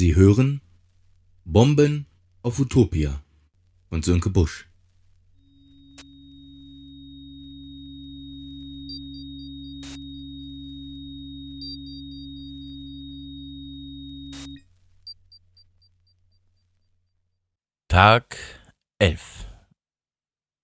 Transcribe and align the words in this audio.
Sie 0.00 0.16
hören 0.16 0.62
Bomben 1.44 2.06
auf 2.40 2.58
Utopia 2.58 3.22
von 3.90 4.02
Sönke 4.02 4.30
Busch. 4.30 4.66
Tag 17.88 18.38
11 19.00 19.46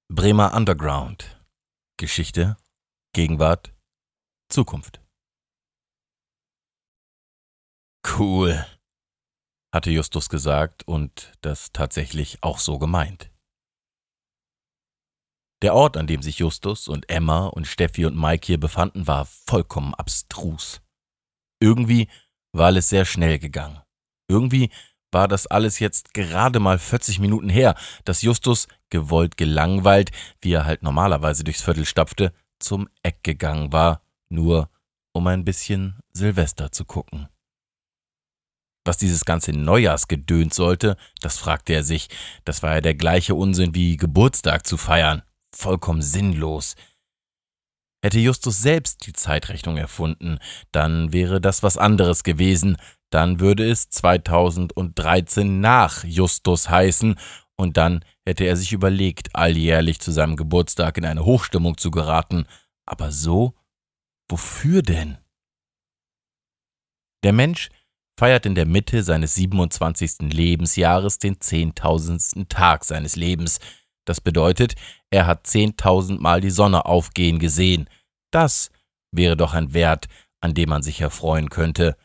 Bremer 0.08 0.54
Underground. 0.54 1.38
Geschichte, 1.98 2.56
Gegenwart, 3.12 3.74
Zukunft. 4.48 5.02
Cool, 8.02 8.64
hatte 9.76 9.90
Justus 9.90 10.28
gesagt 10.28 10.88
und 10.88 11.32
das 11.42 11.70
tatsächlich 11.72 12.38
auch 12.42 12.58
so 12.58 12.78
gemeint. 12.78 13.30
Der 15.62 15.74
Ort, 15.74 15.96
an 15.96 16.06
dem 16.06 16.22
sich 16.22 16.38
Justus 16.38 16.88
und 16.88 17.08
Emma 17.08 17.46
und 17.46 17.66
Steffi 17.66 18.04
und 18.04 18.18
Mike 18.18 18.46
hier 18.46 18.58
befanden, 18.60 19.06
war 19.06 19.24
vollkommen 19.24 19.94
abstrus. 19.94 20.80
Irgendwie 21.60 22.08
war 22.52 22.66
alles 22.66 22.88
sehr 22.88 23.04
schnell 23.04 23.38
gegangen. 23.38 23.80
Irgendwie 24.28 24.70
war 25.12 25.28
das 25.28 25.46
alles 25.46 25.78
jetzt 25.78 26.12
gerade 26.12 26.58
mal 26.58 26.78
40 26.78 27.20
Minuten 27.20 27.48
her, 27.48 27.74
dass 28.04 28.22
Justus, 28.22 28.68
gewollt 28.90 29.36
gelangweilt, 29.36 30.10
wie 30.40 30.52
er 30.52 30.64
halt 30.64 30.82
normalerweise 30.82 31.44
durchs 31.44 31.62
Viertel 31.62 31.84
stapfte, 31.84 32.32
zum 32.58 32.88
Eck 33.02 33.22
gegangen 33.22 33.72
war, 33.72 34.02
nur 34.28 34.70
um 35.12 35.26
ein 35.26 35.44
bisschen 35.44 35.98
Silvester 36.12 36.70
zu 36.70 36.84
gucken. 36.84 37.28
Was 38.86 38.98
dieses 38.98 39.24
ganze 39.24 39.52
Neujahrsgedöns 39.52 40.54
sollte, 40.54 40.96
das 41.20 41.38
fragte 41.38 41.72
er 41.72 41.82
sich. 41.82 42.08
Das 42.44 42.62
war 42.62 42.74
ja 42.74 42.80
der 42.80 42.94
gleiche 42.94 43.34
Unsinn 43.34 43.74
wie 43.74 43.96
Geburtstag 43.96 44.66
zu 44.66 44.76
feiern. 44.76 45.22
Vollkommen 45.54 46.02
sinnlos. 46.02 46.76
Hätte 48.02 48.20
Justus 48.20 48.62
selbst 48.62 49.06
die 49.06 49.12
Zeitrechnung 49.12 49.76
erfunden, 49.76 50.38
dann 50.70 51.12
wäre 51.12 51.40
das 51.40 51.64
was 51.64 51.76
anderes 51.76 52.22
gewesen. 52.22 52.76
Dann 53.10 53.40
würde 53.40 53.68
es 53.68 53.88
2013 53.90 55.60
nach 55.60 56.04
Justus 56.04 56.70
heißen 56.70 57.16
und 57.56 57.76
dann 57.76 58.04
hätte 58.24 58.44
er 58.44 58.56
sich 58.56 58.72
überlegt, 58.72 59.34
alljährlich 59.34 60.00
zu 60.00 60.12
seinem 60.12 60.36
Geburtstag 60.36 60.98
in 60.98 61.04
eine 61.04 61.24
Hochstimmung 61.24 61.78
zu 61.78 61.90
geraten. 61.90 62.46
Aber 62.84 63.10
so? 63.10 63.54
Wofür 64.28 64.82
denn? 64.82 65.18
Der 67.24 67.32
Mensch 67.32 67.70
feiert 68.18 68.46
in 68.46 68.54
der 68.54 68.66
Mitte 68.66 69.02
seines 69.02 69.34
27. 69.34 70.32
Lebensjahres 70.32 71.18
den 71.18 71.40
zehntausendsten 71.40 72.48
Tag 72.48 72.84
seines 72.84 73.16
Lebens. 73.16 73.60
Das 74.06 74.20
bedeutet, 74.20 74.74
er 75.10 75.26
hat 75.26 75.46
zehntausendmal 75.46 76.40
die 76.40 76.50
Sonne 76.50 76.86
aufgehen 76.86 77.38
gesehen. 77.38 77.88
Das 78.30 78.70
wäre 79.12 79.36
doch 79.36 79.54
ein 79.54 79.74
Wert, 79.74 80.06
an 80.40 80.54
dem 80.54 80.68
man 80.68 80.82
sich 80.82 81.00
erfreuen 81.00 81.50
könnte. 81.50 81.96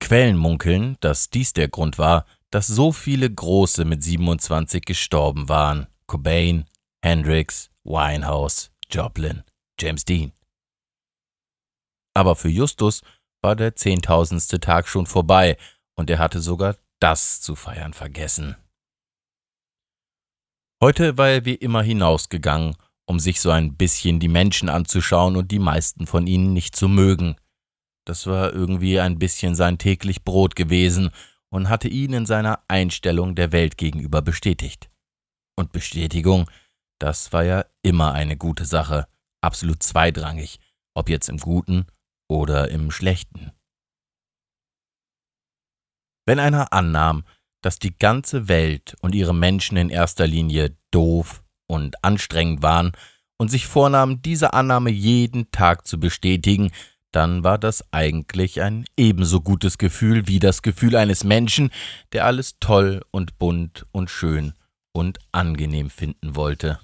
Quellen 0.00 0.36
munkeln, 0.36 0.96
dass 1.00 1.30
dies 1.30 1.52
der 1.52 1.68
Grund 1.68 1.98
war, 1.98 2.24
dass 2.50 2.66
so 2.66 2.92
viele 2.92 3.30
Große 3.30 3.84
mit 3.84 4.02
27 4.02 4.84
gestorben 4.84 5.48
waren. 5.48 5.86
Cobain, 6.06 6.64
Hendrix, 7.02 7.70
Winehouse, 7.84 8.70
Joplin, 8.90 9.42
James 9.78 10.04
Dean. 10.04 10.32
Aber 12.14 12.34
für 12.34 12.48
Justus 12.48 13.02
war 13.42 13.56
der 13.56 13.76
zehntausendste 13.76 14.60
Tag 14.60 14.88
schon 14.88 15.06
vorbei 15.06 15.56
und 15.96 16.10
er 16.10 16.18
hatte 16.18 16.40
sogar 16.40 16.76
das 17.00 17.40
zu 17.40 17.56
feiern 17.56 17.94
vergessen. 17.94 18.56
Heute 20.82 21.18
war 21.18 21.28
er 21.28 21.44
wie 21.44 21.54
immer 21.54 21.82
hinausgegangen, 21.82 22.76
um 23.06 23.20
sich 23.20 23.40
so 23.40 23.50
ein 23.50 23.76
bisschen 23.76 24.20
die 24.20 24.28
Menschen 24.28 24.68
anzuschauen 24.68 25.36
und 25.36 25.50
die 25.50 25.58
meisten 25.58 26.06
von 26.06 26.26
ihnen 26.26 26.52
nicht 26.52 26.76
zu 26.76 26.88
mögen. 26.88 27.36
Das 28.06 28.26
war 28.26 28.52
irgendwie 28.52 28.98
ein 28.98 29.18
bisschen 29.18 29.54
sein 29.54 29.78
täglich 29.78 30.24
Brot 30.24 30.56
gewesen 30.56 31.10
und 31.50 31.68
hatte 31.68 31.88
ihn 31.88 32.12
in 32.12 32.26
seiner 32.26 32.62
Einstellung 32.68 33.34
der 33.34 33.52
Welt 33.52 33.76
gegenüber 33.76 34.22
bestätigt. 34.22 34.90
Und 35.56 35.72
Bestätigung, 35.72 36.48
das 36.98 37.32
war 37.32 37.44
ja 37.44 37.64
immer 37.82 38.12
eine 38.12 38.36
gute 38.36 38.64
Sache, 38.64 39.06
absolut 39.42 39.82
zweitrangig, 39.82 40.60
ob 40.94 41.08
jetzt 41.08 41.28
im 41.28 41.38
Guten 41.38 41.86
oder 42.30 42.70
im 42.70 42.92
Schlechten. 42.92 43.50
Wenn 46.26 46.38
einer 46.38 46.72
annahm, 46.72 47.24
dass 47.60 47.80
die 47.80 47.94
ganze 47.94 48.46
Welt 48.48 48.96
und 49.00 49.14
ihre 49.16 49.34
Menschen 49.34 49.76
in 49.76 49.90
erster 49.90 50.28
Linie 50.28 50.76
doof 50.92 51.42
und 51.66 52.02
anstrengend 52.04 52.62
waren 52.62 52.92
und 53.36 53.50
sich 53.50 53.66
vornahm, 53.66 54.22
diese 54.22 54.52
Annahme 54.54 54.90
jeden 54.90 55.50
Tag 55.50 55.86
zu 55.86 55.98
bestätigen, 55.98 56.70
dann 57.10 57.42
war 57.42 57.58
das 57.58 57.84
eigentlich 57.92 58.62
ein 58.62 58.84
ebenso 58.96 59.40
gutes 59.40 59.76
Gefühl 59.76 60.28
wie 60.28 60.38
das 60.38 60.62
Gefühl 60.62 60.94
eines 60.94 61.24
Menschen, 61.24 61.70
der 62.12 62.26
alles 62.26 62.60
toll 62.60 63.02
und 63.10 63.38
bunt 63.38 63.86
und 63.90 64.08
schön 64.08 64.54
und 64.92 65.18
angenehm 65.32 65.90
finden 65.90 66.36
wollte. 66.36 66.78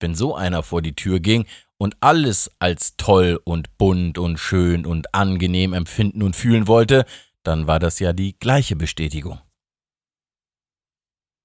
Wenn 0.00 0.16
so 0.16 0.34
einer 0.34 0.64
vor 0.64 0.82
die 0.82 0.94
Tür 0.94 1.20
ging 1.20 1.46
und 1.80 1.96
alles 2.00 2.50
als 2.58 2.96
toll 2.98 3.40
und 3.42 3.78
bunt 3.78 4.18
und 4.18 4.38
schön 4.38 4.84
und 4.84 5.14
angenehm 5.14 5.72
empfinden 5.72 6.22
und 6.22 6.36
fühlen 6.36 6.68
wollte, 6.68 7.06
dann 7.42 7.66
war 7.66 7.78
das 7.78 8.00
ja 8.00 8.12
die 8.12 8.38
gleiche 8.38 8.76
Bestätigung. 8.76 9.40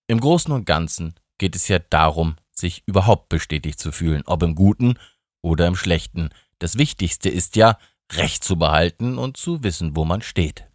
Im 0.08 0.20
Großen 0.20 0.52
und 0.52 0.66
Ganzen 0.66 1.16
geht 1.38 1.56
es 1.56 1.70
ja 1.70 1.80
darum, 1.80 2.36
sich 2.52 2.84
überhaupt 2.86 3.30
bestätigt 3.30 3.80
zu 3.80 3.94
fühlen, 3.94 4.24
ob 4.26 4.44
im 4.44 4.56
Guten 4.56 5.00
oder 5.42 5.68
im 5.68 5.76
Schlechten. 5.78 6.30
Das 6.60 6.78
Wichtigste 6.78 7.30
ist 7.30 7.56
ja, 7.56 7.78
Recht 8.12 8.44
zu 8.44 8.58
behalten 8.58 9.18
und 9.18 9.38
zu 9.38 9.64
wissen, 9.64 9.96
wo 9.96 10.06
man 10.06 10.22
steht. 10.22 10.68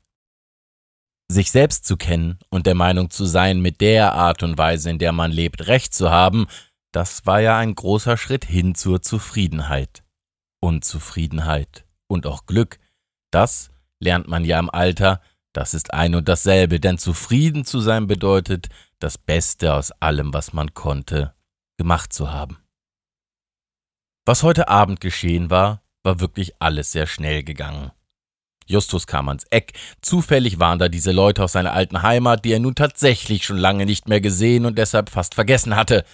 Sich 1.30 1.50
selbst 1.50 1.84
zu 1.84 1.96
kennen 1.96 2.38
und 2.48 2.66
der 2.66 2.74
Meinung 2.74 3.10
zu 3.10 3.24
sein, 3.24 3.60
mit 3.60 3.80
der 3.80 4.14
Art 4.14 4.42
und 4.42 4.58
Weise, 4.58 4.90
in 4.90 4.98
der 4.98 5.12
man 5.12 5.30
lebt, 5.30 5.68
Recht 5.68 5.94
zu 5.94 6.10
haben, 6.10 6.46
das 6.92 7.26
war 7.26 7.40
ja 7.40 7.56
ein 7.58 7.74
großer 7.74 8.16
Schritt 8.16 8.44
hin 8.44 8.74
zur 8.74 9.02
Zufriedenheit. 9.02 10.02
Unzufriedenheit 10.60 11.86
und 12.06 12.26
auch 12.26 12.46
Glück, 12.46 12.78
das 13.30 13.70
lernt 14.00 14.28
man 14.28 14.44
ja 14.44 14.58
im 14.58 14.70
Alter, 14.70 15.20
das 15.52 15.74
ist 15.74 15.94
ein 15.94 16.14
und 16.14 16.28
dasselbe, 16.28 16.80
denn 16.80 16.98
zufrieden 16.98 17.64
zu 17.64 17.80
sein 17.80 18.06
bedeutet, 18.06 18.68
das 18.98 19.18
Beste 19.18 19.74
aus 19.74 19.90
allem, 19.92 20.34
was 20.34 20.52
man 20.52 20.74
konnte, 20.74 21.34
gemacht 21.78 22.12
zu 22.12 22.30
haben. 22.30 22.58
Was 24.26 24.42
heute 24.42 24.68
Abend 24.68 25.00
geschehen 25.00 25.50
war, 25.50 25.82
war 26.02 26.20
wirklich 26.20 26.60
alles 26.60 26.92
sehr 26.92 27.06
schnell 27.06 27.42
gegangen. 27.42 27.90
Justus 28.66 29.06
kam 29.06 29.28
ans 29.28 29.44
Eck, 29.50 29.72
zufällig 30.00 30.60
waren 30.60 30.78
da 30.78 30.88
diese 30.88 31.10
Leute 31.10 31.42
aus 31.42 31.52
seiner 31.52 31.72
alten 31.72 32.02
Heimat, 32.02 32.44
die 32.44 32.52
er 32.52 32.60
nun 32.60 32.76
tatsächlich 32.76 33.44
schon 33.44 33.56
lange 33.56 33.86
nicht 33.86 34.08
mehr 34.08 34.20
gesehen 34.20 34.66
und 34.66 34.78
deshalb 34.78 35.10
fast 35.10 35.34
vergessen 35.34 35.74
hatte 35.74 36.04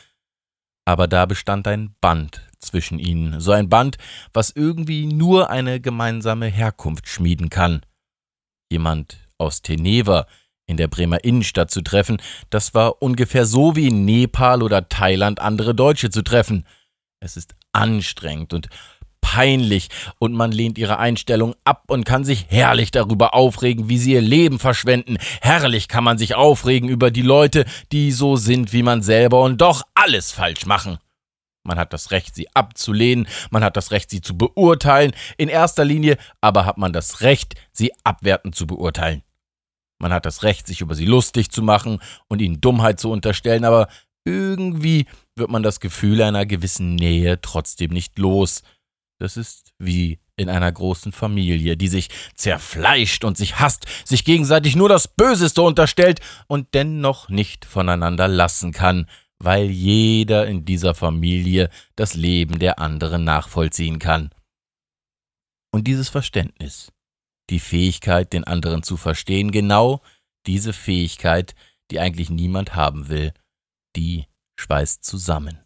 aber 0.87 1.09
da 1.09 1.27
bestand 1.27 1.69
ein 1.69 1.95
Band 2.01 2.43
zwischen 2.61 2.99
ihnen, 2.99 3.41
so 3.41 3.53
ein 3.53 3.69
Band, 3.69 3.99
was 4.33 4.51
irgendwie 4.51 5.07
nur 5.07 5.51
eine 5.51 5.81
gemeinsame 5.81 6.47
Herkunft 6.47 7.09
schmieden 7.09 7.51
kann. 7.51 7.83
Jemand 8.71 9.19
aus 9.37 9.61
Teneva 9.61 10.27
in 10.67 10.77
der 10.77 10.89
Bremer 10.89 11.23
Innenstadt 11.23 11.71
zu 11.71 11.83
treffen, 11.83 12.23
das 12.51 12.73
war 12.73 13.03
ungefähr 13.03 13.47
so 13.47 13.77
wie 13.77 13.89
in 13.89 14.05
Nepal 14.05 14.63
oder 14.63 14.89
Thailand 14.89 15.41
andere 15.41 15.75
Deutsche 15.75 16.11
zu 16.11 16.23
treffen. 16.23 16.67
Es 17.21 17.37
ist 17.37 17.55
anstrengend 17.73 18.55
und 18.55 18.69
peinlich 19.27 19.89
und 20.21 20.35
man 20.35 20.53
lehnt 20.53 20.79
ihre 20.79 21.01
Einstellung 21.01 21.57
ab 21.65 21.83
und 21.89 22.05
kann 22.05 22.25
sich 22.25 22.47
herrlich 22.49 22.93
darüber 22.93 23.35
aufregen, 23.35 23.89
wie 23.89 23.99
sie 23.99 24.13
ihr 24.13 24.21
Leben 24.21 24.61
verschwenden. 24.61 25.19
Herrlich 25.41 25.89
kann 25.89 26.05
man 26.05 26.17
sich 26.17 26.37
aufregen 26.37 26.89
über 26.89 27.11
die 27.11 27.23
Leute, 27.23 27.65
die 27.91 28.13
so 28.13 28.37
sind 28.37 28.73
wie 28.73 28.85
man 28.85 29.03
selber 29.03 29.43
und 29.43 29.61
doch 29.61 29.83
alles 29.95 30.31
falsch 30.31 30.65
machen. 30.65 30.99
Man 31.65 31.77
hat 31.77 31.93
das 31.93 32.13
Recht, 32.13 32.37
sie 32.37 32.47
abzulehnen, 32.55 33.27
man 33.51 33.65
hat 33.65 33.77
das 33.77 33.91
Recht, 33.91 34.11
sie 34.11 34.21
zu 34.21 34.39
beurteilen, 34.39 35.11
in 35.37 35.49
erster 35.49 35.85
Linie 35.85 36.19
aber 36.41 36.65
hat 36.65 36.79
man 36.79 36.93
das 36.93 37.21
Recht, 37.21 37.57
sie 37.73 37.91
abwertend 38.05 38.55
zu 38.55 38.69
beurteilen. 38.69 39.23
Man 39.99 40.13
hat 40.13 40.25
das 40.25 40.45
Recht, 40.45 40.69
sich 40.69 40.83
über 40.83 40.95
sie 40.95 41.07
lustig 41.07 41.51
zu 41.51 41.63
machen 41.63 41.99
und 42.29 42.41
ihnen 42.41 42.61
Dummheit 42.61 43.01
zu 43.01 43.11
unterstellen, 43.11 43.65
aber 43.65 43.89
irgendwie 44.25 45.07
wird 45.35 45.51
man 45.51 45.65
das 45.65 45.81
Gefühl 45.81 46.23
einer 46.23 46.47
gewissen 46.47 46.95
Nähe 46.95 47.41
trotzdem 47.41 47.91
nicht 47.91 48.19
los. 48.21 48.63
Das 49.19 49.37
ist 49.37 49.73
wie 49.79 50.19
in 50.37 50.51
einer 50.51 50.71
großen 50.71 51.13
Familie, 51.13 51.77
die 51.77 51.89
sich 51.89 52.11
zerfleischt 52.35 53.25
und 53.25 53.39
sich 53.39 53.59
hasst, 53.59 53.87
sich 54.05 54.25
gegenseitig 54.25 54.77
nur 54.77 54.89
das 54.89 55.09
Böseste 55.09 55.63
unterstellt 55.63 56.21
und 56.47 56.75
dennoch 56.75 57.29
nicht 57.31 57.65
voneinander 57.65 58.29
lassen 58.29 58.73
kann, 58.73 59.09
weil 59.39 59.71
jeder 59.71 60.47
in 60.47 60.65
dieser 60.65 60.95
Familie 60.95 61.71
das 61.95 62.15
Leben 62.15 62.59
der 62.59 62.79
anderen 62.79 63.25
nachvollziehen 63.25 63.99
kann. 63.99 64.31
Und 65.73 65.87
dieses 65.87 66.09
Verständnis, 66.09 66.93
die 67.51 67.61
Fähigkeit, 67.61 68.33
den 68.33 68.45
anderen 68.45 68.83
zu 68.83 68.97
verstehen, 68.97 69.51
genau 69.51 70.03
diese 70.47 70.73
Fähigkeit, 70.73 71.55
die 71.91 72.01
eigentlich 72.01 72.31
niemand 72.31 72.75
haben 72.75 73.09
will, 73.09 73.33
die 73.95 74.27
schweißt 74.59 75.05
zusammen. 75.05 75.66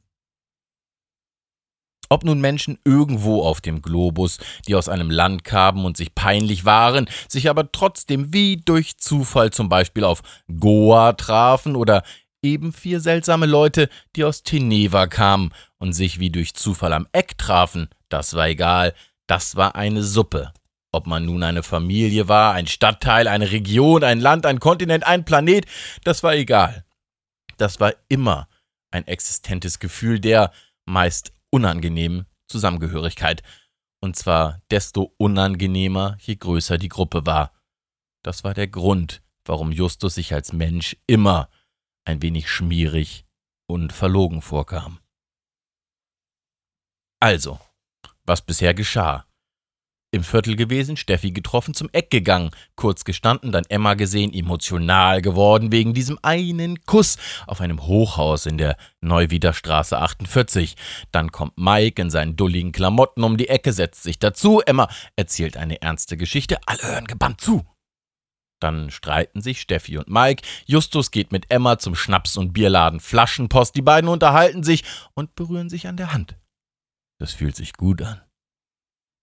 Ob 2.13 2.25
nun 2.25 2.41
Menschen 2.41 2.77
irgendwo 2.85 3.43
auf 3.43 3.61
dem 3.61 3.83
Globus, 3.83 4.39
die 4.67 4.75
aus 4.75 4.89
einem 4.89 5.11
Land 5.11 5.45
kamen 5.45 5.85
und 5.85 5.97
sich 5.97 6.13
peinlich 6.15 6.65
waren, 6.65 7.09
sich 7.29 7.49
aber 7.49 7.71
trotzdem 7.71 8.35
wie 8.35 8.57
durch 8.57 8.99
Zufall 8.99 9.53
zum 9.53 9.69
Beispiel 9.69 10.03
auf 10.03 10.23
Goa 10.59 11.13
trafen 11.13 11.77
oder 11.77 12.03
eben 12.43 12.73
vier 12.73 13.01
seltsame 13.01 13.47
Leute, 13.47 13.89
die 14.17 14.25
aus 14.25 14.43
Teneva 14.43 15.07
kamen 15.07 15.53
und 15.79 15.93
sich 15.93 16.19
wie 16.19 16.31
durch 16.31 16.55
Zufall 16.55 16.93
am 16.93 17.07
Eck 17.13 17.39
trafen, 17.39 17.89
das 18.09 18.35
war 18.35 18.49
egal, 18.49 18.93
das 19.29 19.55
war 19.55 19.77
eine 19.77 20.03
Suppe. 20.03 20.53
Ob 20.93 21.07
man 21.07 21.25
nun 21.25 21.45
eine 21.45 21.63
Familie 21.63 22.27
war, 22.27 22.55
ein 22.55 22.67
Stadtteil, 22.67 23.29
eine 23.29 23.53
Region, 23.53 24.03
ein 24.03 24.19
Land, 24.19 24.47
ein 24.47 24.59
Kontinent, 24.59 25.07
ein 25.07 25.25
Planet, 25.25 25.65
das 26.03 26.25
war 26.25 26.35
egal. 26.35 26.85
Das 27.57 27.79
war 27.79 27.95
immer 28.09 28.49
ein 28.91 29.07
existentes 29.07 29.79
Gefühl 29.79 30.19
der 30.19 30.51
meist 30.87 31.33
unangenehmen 31.51 32.27
Zusammengehörigkeit. 32.49 33.43
Und 34.01 34.17
zwar 34.17 34.61
desto 34.71 35.15
unangenehmer, 35.19 36.17
je 36.21 36.37
größer 36.37 36.79
die 36.79 36.89
Gruppe 36.89 37.27
war. 37.27 37.53
Das 38.23 38.45
war 38.45 38.55
der 38.55 38.69
Grund, 38.69 39.23
warum 39.45 39.73
Justus 39.73 40.15
sich 40.15 40.33
als 40.33 40.53
Mensch 40.53 40.97
immer 41.07 41.51
ein 42.05 42.23
wenig 42.23 42.49
schmierig 42.49 43.27
und 43.67 43.93
verlogen 43.93 44.43
vorkam. 44.43 45.01
Also, 47.21 47.61
was 48.25 48.43
bisher 48.43 48.75
geschah. 48.75 49.27
Im 50.13 50.25
Viertel 50.25 50.57
gewesen, 50.57 50.97
Steffi 50.97 51.31
getroffen, 51.31 51.73
zum 51.73 51.89
Eck 51.93 52.11
gegangen, 52.11 52.51
kurz 52.75 53.05
gestanden, 53.05 53.53
dann 53.53 53.63
Emma 53.69 53.95
gesehen, 53.95 54.35
emotional 54.35 55.23
geworden 55.23 55.71
wegen 55.71 55.95
diesem 55.95 56.19
einen 56.23 56.85
Kuss 56.85 57.17
auf 57.47 57.61
einem 57.61 57.87
Hochhaus 57.87 58.47
in 58.47 58.59
der 58.59 58.77
Neuwiederstraße 59.01 59.97
48. 59.97 60.75
Dann 61.13 61.31
kommt 61.31 61.57
Mike 61.57 62.03
in 62.03 62.11
seinen 62.11 62.35
dulligen 62.35 62.73
Klamotten 62.73 63.23
um 63.23 63.37
die 63.37 63.49
Ecke, 63.49 63.73
setzt 63.73 64.03
sich 64.03 64.19
dazu, 64.19 64.61
Emma 64.67 64.89
erzählt 65.15 65.57
eine 65.57 65.81
ernste 65.81 66.17
Geschichte, 66.17 66.59
alle 66.67 66.83
hören 66.83 67.07
gebannt 67.07 67.41
zu. 67.41 67.65
Dann 68.61 68.91
streiten 68.91 69.41
sich 69.41 69.61
Steffi 69.61 69.97
und 69.97 70.11
Mike. 70.11 70.43
Justus 70.67 71.13
geht 71.13 71.31
mit 71.31 71.51
Emma 71.51 71.79
zum 71.79 71.95
Schnaps- 71.95 72.37
und 72.37 72.53
Bierladen 72.53 72.99
Flaschenpost. 72.99 73.75
Die 73.77 73.83
beiden 73.83 74.11
unterhalten 74.11 74.65
sich 74.65 74.85
und 75.15 75.35
berühren 75.37 75.71
sich 75.71 75.87
an 75.87 75.97
der 75.97 76.13
Hand. 76.13 76.37
Das 77.19 77.33
fühlt 77.33 77.55
sich 77.55 77.75
gut 77.75 78.03
an. 78.03 78.21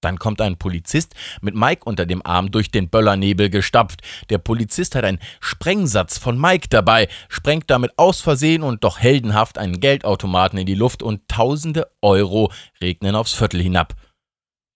Dann 0.08 0.20
kommt 0.20 0.40
ein 0.40 0.56
Polizist 0.56 1.16
mit 1.42 1.54
Mike 1.54 1.82
unter 1.84 2.06
dem 2.06 2.26
Arm 2.26 2.50
durch 2.50 2.72
den 2.72 2.88
Böllernebel 2.88 3.50
gestapft. 3.50 4.00
Der 4.30 4.38
Polizist 4.38 4.96
hat 4.96 5.04
einen 5.04 5.20
Sprengsatz 5.42 6.18
von 6.18 6.40
Mike 6.40 6.70
dabei, 6.70 7.10
sprengt 7.28 7.70
damit 7.70 7.92
aus 7.98 8.22
Versehen 8.22 8.64
und 8.64 8.86
doch 8.86 9.00
heldenhaft 9.00 9.58
einen 9.58 9.82
Geldautomaten 9.82 10.58
in 10.60 10.66
die 10.66 10.76
Luft 10.76 11.04
und 11.04 11.28
tausende 11.28 11.92
Euro 12.02 12.54
regnen 12.80 13.16
aufs 13.16 13.34
Viertel 13.34 13.62
hinab. 13.62 13.96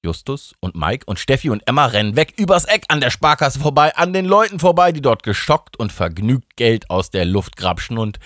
Justus 0.04 0.54
und 0.60 0.76
Mike 0.76 1.06
und 1.06 1.18
Steffi 1.18 1.50
und 1.50 1.66
Emma 1.66 1.86
rennen 1.86 2.18
weg 2.18 2.34
übers 2.36 2.66
Eck 2.66 2.84
an 2.90 3.00
der 3.00 3.10
Sparkasse 3.10 3.62
vorbei, 3.62 3.96
an 3.96 4.12
den 4.12 4.26
Leuten 4.26 4.60
vorbei, 4.60 4.92
die 4.92 5.02
dort 5.02 5.24
geschockt 5.24 5.78
und 5.78 5.94
vergnügt 5.94 6.58
Geld 6.58 6.90
aus 6.90 7.10
der 7.10 7.24
Luft 7.24 7.56
grapschen 7.56 7.98
und 7.98 8.20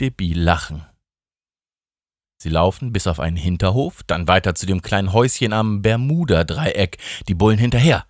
debil 0.00 0.40
lachen. 0.40 0.86
Sie 2.36 2.48
laufen 2.48 2.92
bis 2.92 3.06
auf 3.06 3.20
einen 3.20 3.36
Hinterhof, 3.36 4.02
dann 4.06 4.28
weiter 4.28 4.54
zu 4.54 4.66
dem 4.66 4.82
kleinen 4.82 5.12
Häuschen 5.12 5.52
am 5.52 5.82
Bermuda-Dreieck, 5.82 6.98
die 7.28 7.34
Bullen 7.34 7.58
hinterher. 7.58 8.06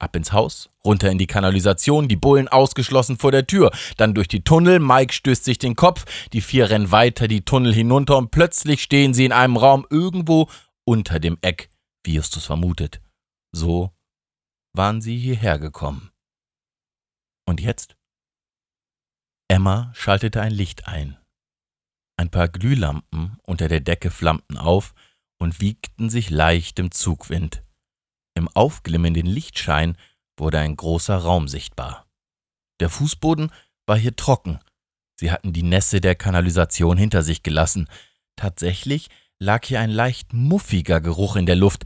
Ab 0.00 0.14
ins 0.14 0.32
Haus, 0.32 0.70
runter 0.84 1.10
in 1.10 1.18
die 1.18 1.26
Kanalisation, 1.26 2.06
die 2.06 2.16
Bullen 2.16 2.46
ausgeschlossen 2.46 3.18
vor 3.18 3.32
der 3.32 3.48
Tür, 3.48 3.72
dann 3.96 4.14
durch 4.14 4.28
die 4.28 4.44
Tunnel, 4.44 4.78
Mike 4.78 5.12
stößt 5.12 5.44
sich 5.44 5.58
den 5.58 5.74
Kopf, 5.74 6.04
die 6.32 6.40
vier 6.40 6.70
rennen 6.70 6.92
weiter 6.92 7.26
die 7.26 7.44
Tunnel 7.44 7.74
hinunter 7.74 8.16
und 8.16 8.30
plötzlich 8.30 8.80
stehen 8.80 9.12
sie 9.12 9.24
in 9.24 9.32
einem 9.32 9.56
Raum 9.56 9.86
irgendwo 9.90 10.48
unter 10.84 11.18
dem 11.18 11.36
Eck, 11.42 11.68
wie 12.04 12.14
Justus 12.14 12.44
vermutet. 12.44 13.00
So 13.50 13.90
waren 14.72 15.00
sie 15.00 15.18
hierher 15.18 15.58
gekommen. 15.58 16.12
Und 17.44 17.60
jetzt? 17.60 17.96
Emma 19.48 19.90
schaltete 19.94 20.40
ein 20.40 20.52
Licht 20.52 20.86
ein. 20.86 21.18
Ein 22.18 22.30
paar 22.30 22.48
Glühlampen 22.48 23.38
unter 23.44 23.68
der 23.68 23.78
Decke 23.78 24.10
flammten 24.10 24.58
auf 24.58 24.92
und 25.38 25.60
wiegten 25.60 26.10
sich 26.10 26.30
leicht 26.30 26.80
im 26.80 26.90
Zugwind. 26.90 27.62
Im 28.34 28.48
aufglimmenden 28.48 29.26
Lichtschein 29.26 29.96
wurde 30.36 30.58
ein 30.58 30.74
großer 30.74 31.16
Raum 31.16 31.46
sichtbar. 31.46 32.06
Der 32.80 32.90
Fußboden 32.90 33.52
war 33.86 33.96
hier 33.96 34.16
trocken. 34.16 34.58
Sie 35.18 35.30
hatten 35.30 35.52
die 35.52 35.62
Nässe 35.62 36.00
der 36.00 36.16
Kanalisation 36.16 36.98
hinter 36.98 37.22
sich 37.22 37.44
gelassen. 37.44 37.88
Tatsächlich 38.34 39.10
lag 39.38 39.64
hier 39.64 39.78
ein 39.80 39.90
leicht 39.90 40.32
muffiger 40.32 41.00
Geruch 41.00 41.36
in 41.36 41.46
der 41.46 41.56
Luft, 41.56 41.84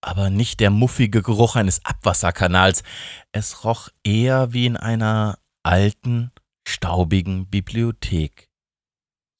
aber 0.00 0.30
nicht 0.30 0.60
der 0.60 0.70
muffige 0.70 1.22
Geruch 1.22 1.56
eines 1.56 1.84
Abwasserkanals. 1.84 2.84
Es 3.32 3.64
roch 3.64 3.90
eher 4.02 4.54
wie 4.54 4.64
in 4.64 4.78
einer 4.78 5.38
alten, 5.62 6.32
staubigen 6.66 7.48
Bibliothek. 7.48 8.43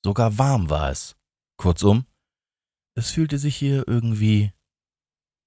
Sogar 0.05 0.37
warm 0.37 0.69
war 0.69 0.91
es. 0.91 1.17
Kurzum, 1.57 2.07
es 2.95 3.11
fühlte 3.11 3.39
sich 3.39 3.57
hier 3.57 3.89
irgendwie 3.89 4.53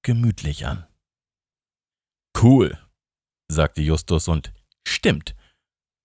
gemütlich 0.04 0.66
an. 0.66 0.88
Cool, 2.42 2.78
sagte 3.52 3.82
Justus 3.82 4.28
und 4.28 4.52
stimmt, 4.88 5.36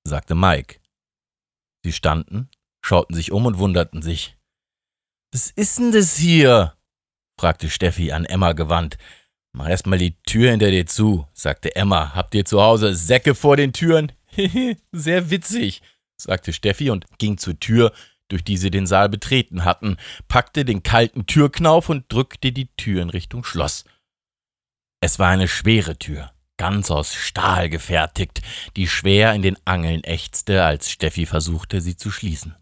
sagte 0.06 0.34
Mike. 0.34 0.81
Sie 1.84 1.93
standen, 1.93 2.50
schauten 2.84 3.14
sich 3.14 3.32
um 3.32 3.46
und 3.46 3.58
wunderten 3.58 4.02
sich. 4.02 4.37
Was 5.32 5.50
ist 5.50 5.78
denn 5.78 5.93
das 5.93 6.16
hier? 6.16 6.76
fragte 7.40 7.70
Steffi 7.70 8.12
an 8.12 8.26
Emma 8.26 8.52
gewandt. 8.52 8.99
Mach 9.54 9.69
erst 9.69 9.87
mal 9.87 9.99
die 9.99 10.20
Tür 10.22 10.50
hinter 10.50 10.70
dir 10.70 10.87
zu, 10.87 11.26
sagte 11.32 11.75
Emma. 11.75 12.14
Habt 12.14 12.34
ihr 12.34 12.44
zu 12.44 12.60
Hause 12.60 12.94
Säcke 12.94 13.34
vor 13.34 13.56
den 13.56 13.72
Türen? 13.72 14.12
Sehr 14.93 15.31
witzig, 15.31 15.82
sagte 16.16 16.52
Steffi 16.52 16.90
und 16.90 17.06
ging 17.19 17.38
zur 17.38 17.58
Tür, 17.58 17.93
durch 18.32 18.43
die 18.43 18.56
sie 18.56 18.70
den 18.70 18.87
Saal 18.87 19.08
betreten 19.08 19.64
hatten, 19.64 19.99
packte 20.26 20.64
den 20.64 20.82
kalten 20.82 21.26
Türknauf 21.26 21.88
und 21.88 22.11
drückte 22.11 22.50
die 22.50 22.69
Tür 22.76 23.02
in 23.02 23.11
Richtung 23.11 23.44
Schloss. 23.44 23.84
Es 25.00 25.19
war 25.19 25.29
eine 25.29 25.49
schwere 25.49 25.99
Tür, 25.99 26.33
ganz 26.57 26.90
aus 26.90 27.14
Stahl 27.14 27.68
gefertigt, 27.68 28.40
die 28.76 28.88
schwer 28.88 29.35
in 29.35 29.42
den 29.42 29.59
Angeln 29.66 30.02
ächzte, 30.04 30.64
als 30.64 30.90
Steffi 30.90 31.26
versuchte, 31.26 31.80
sie 31.80 31.97
zu 31.97 32.11
schließen. 32.11 32.57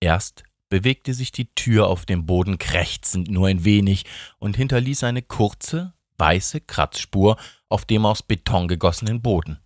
Erst 0.00 0.44
bewegte 0.68 1.14
sich 1.14 1.32
die 1.32 1.52
Tür 1.54 1.86
auf 1.86 2.06
dem 2.06 2.26
Boden 2.26 2.58
krächzend 2.58 3.30
nur 3.30 3.48
ein 3.48 3.64
wenig 3.64 4.04
und 4.38 4.56
hinterließ 4.56 5.04
eine 5.04 5.22
kurze, 5.22 5.94
weiße 6.18 6.60
Kratzspur 6.60 7.38
auf 7.68 7.84
dem 7.86 8.04
aus 8.04 8.22
Beton 8.22 8.68
gegossenen 8.68 9.22
Boden. 9.22 9.60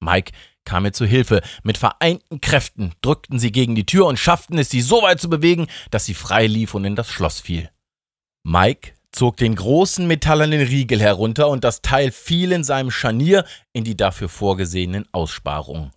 Mike 0.00 0.32
kam 0.64 0.84
ihr 0.84 0.92
zu 0.92 1.04
Hilfe. 1.06 1.42
Mit 1.62 1.78
vereinten 1.78 2.40
Kräften 2.40 2.92
drückten 3.02 3.38
sie 3.38 3.52
gegen 3.52 3.74
die 3.74 3.86
Tür 3.86 4.06
und 4.06 4.18
schafften 4.18 4.58
es, 4.58 4.70
sie 4.70 4.80
so 4.80 5.02
weit 5.02 5.20
zu 5.20 5.28
bewegen, 5.28 5.66
dass 5.90 6.04
sie 6.04 6.14
frei 6.14 6.46
lief 6.46 6.74
und 6.74 6.84
in 6.84 6.96
das 6.96 7.10
Schloss 7.10 7.40
fiel. 7.40 7.70
Mike 8.44 8.92
zog 9.12 9.36
den 9.36 9.54
großen 9.54 10.06
metallenen 10.06 10.60
Riegel 10.60 11.00
herunter 11.00 11.48
und 11.48 11.64
das 11.64 11.82
Teil 11.82 12.10
fiel 12.10 12.52
in 12.52 12.64
seinem 12.64 12.90
Scharnier 12.90 13.44
in 13.72 13.84
die 13.84 13.96
dafür 13.96 14.28
vorgesehenen 14.28 15.06
Aussparungen. 15.12 15.92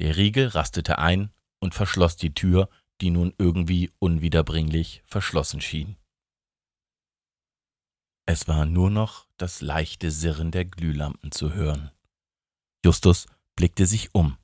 Der 0.00 0.16
Riegel 0.16 0.48
rastete 0.48 0.98
ein 0.98 1.30
und 1.60 1.74
verschloss 1.74 2.16
die 2.16 2.34
Tür, 2.34 2.68
die 3.00 3.10
nun 3.10 3.32
irgendwie 3.38 3.90
unwiederbringlich 3.98 5.02
verschlossen 5.04 5.60
schien. 5.60 5.96
Es 8.26 8.48
war 8.48 8.66
nur 8.66 8.90
noch 8.90 9.26
das 9.36 9.60
leichte 9.60 10.10
Sirren 10.10 10.50
der 10.50 10.64
Glühlampen 10.64 11.30
zu 11.30 11.54
hören. 11.54 11.92
Justus 12.84 13.26
blickte 13.56 13.86
sich 13.86 14.14
um. 14.14 14.36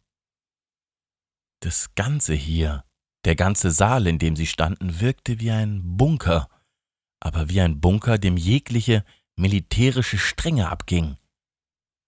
Das 1.61 1.95
Ganze 1.95 2.35
hier, 2.35 2.85
der 3.25 3.37
ganze 3.37 3.71
Saal, 3.71 4.07
in 4.07 4.19
dem 4.19 4.35
sie 4.35 4.47
standen, 4.47 5.01
wirkte 5.01 5.39
wie 5.39 5.53
ein 5.53 5.97
Bunker, 5.97 6.49
aber 7.21 7.49
wie 7.49 7.61
ein 7.61 7.81
Bunker, 7.81 8.19
dem 8.19 8.37
jegliche 8.37 9.05
militärische 9.37 10.19
Strenge 10.19 10.69
abging. 10.69 11.17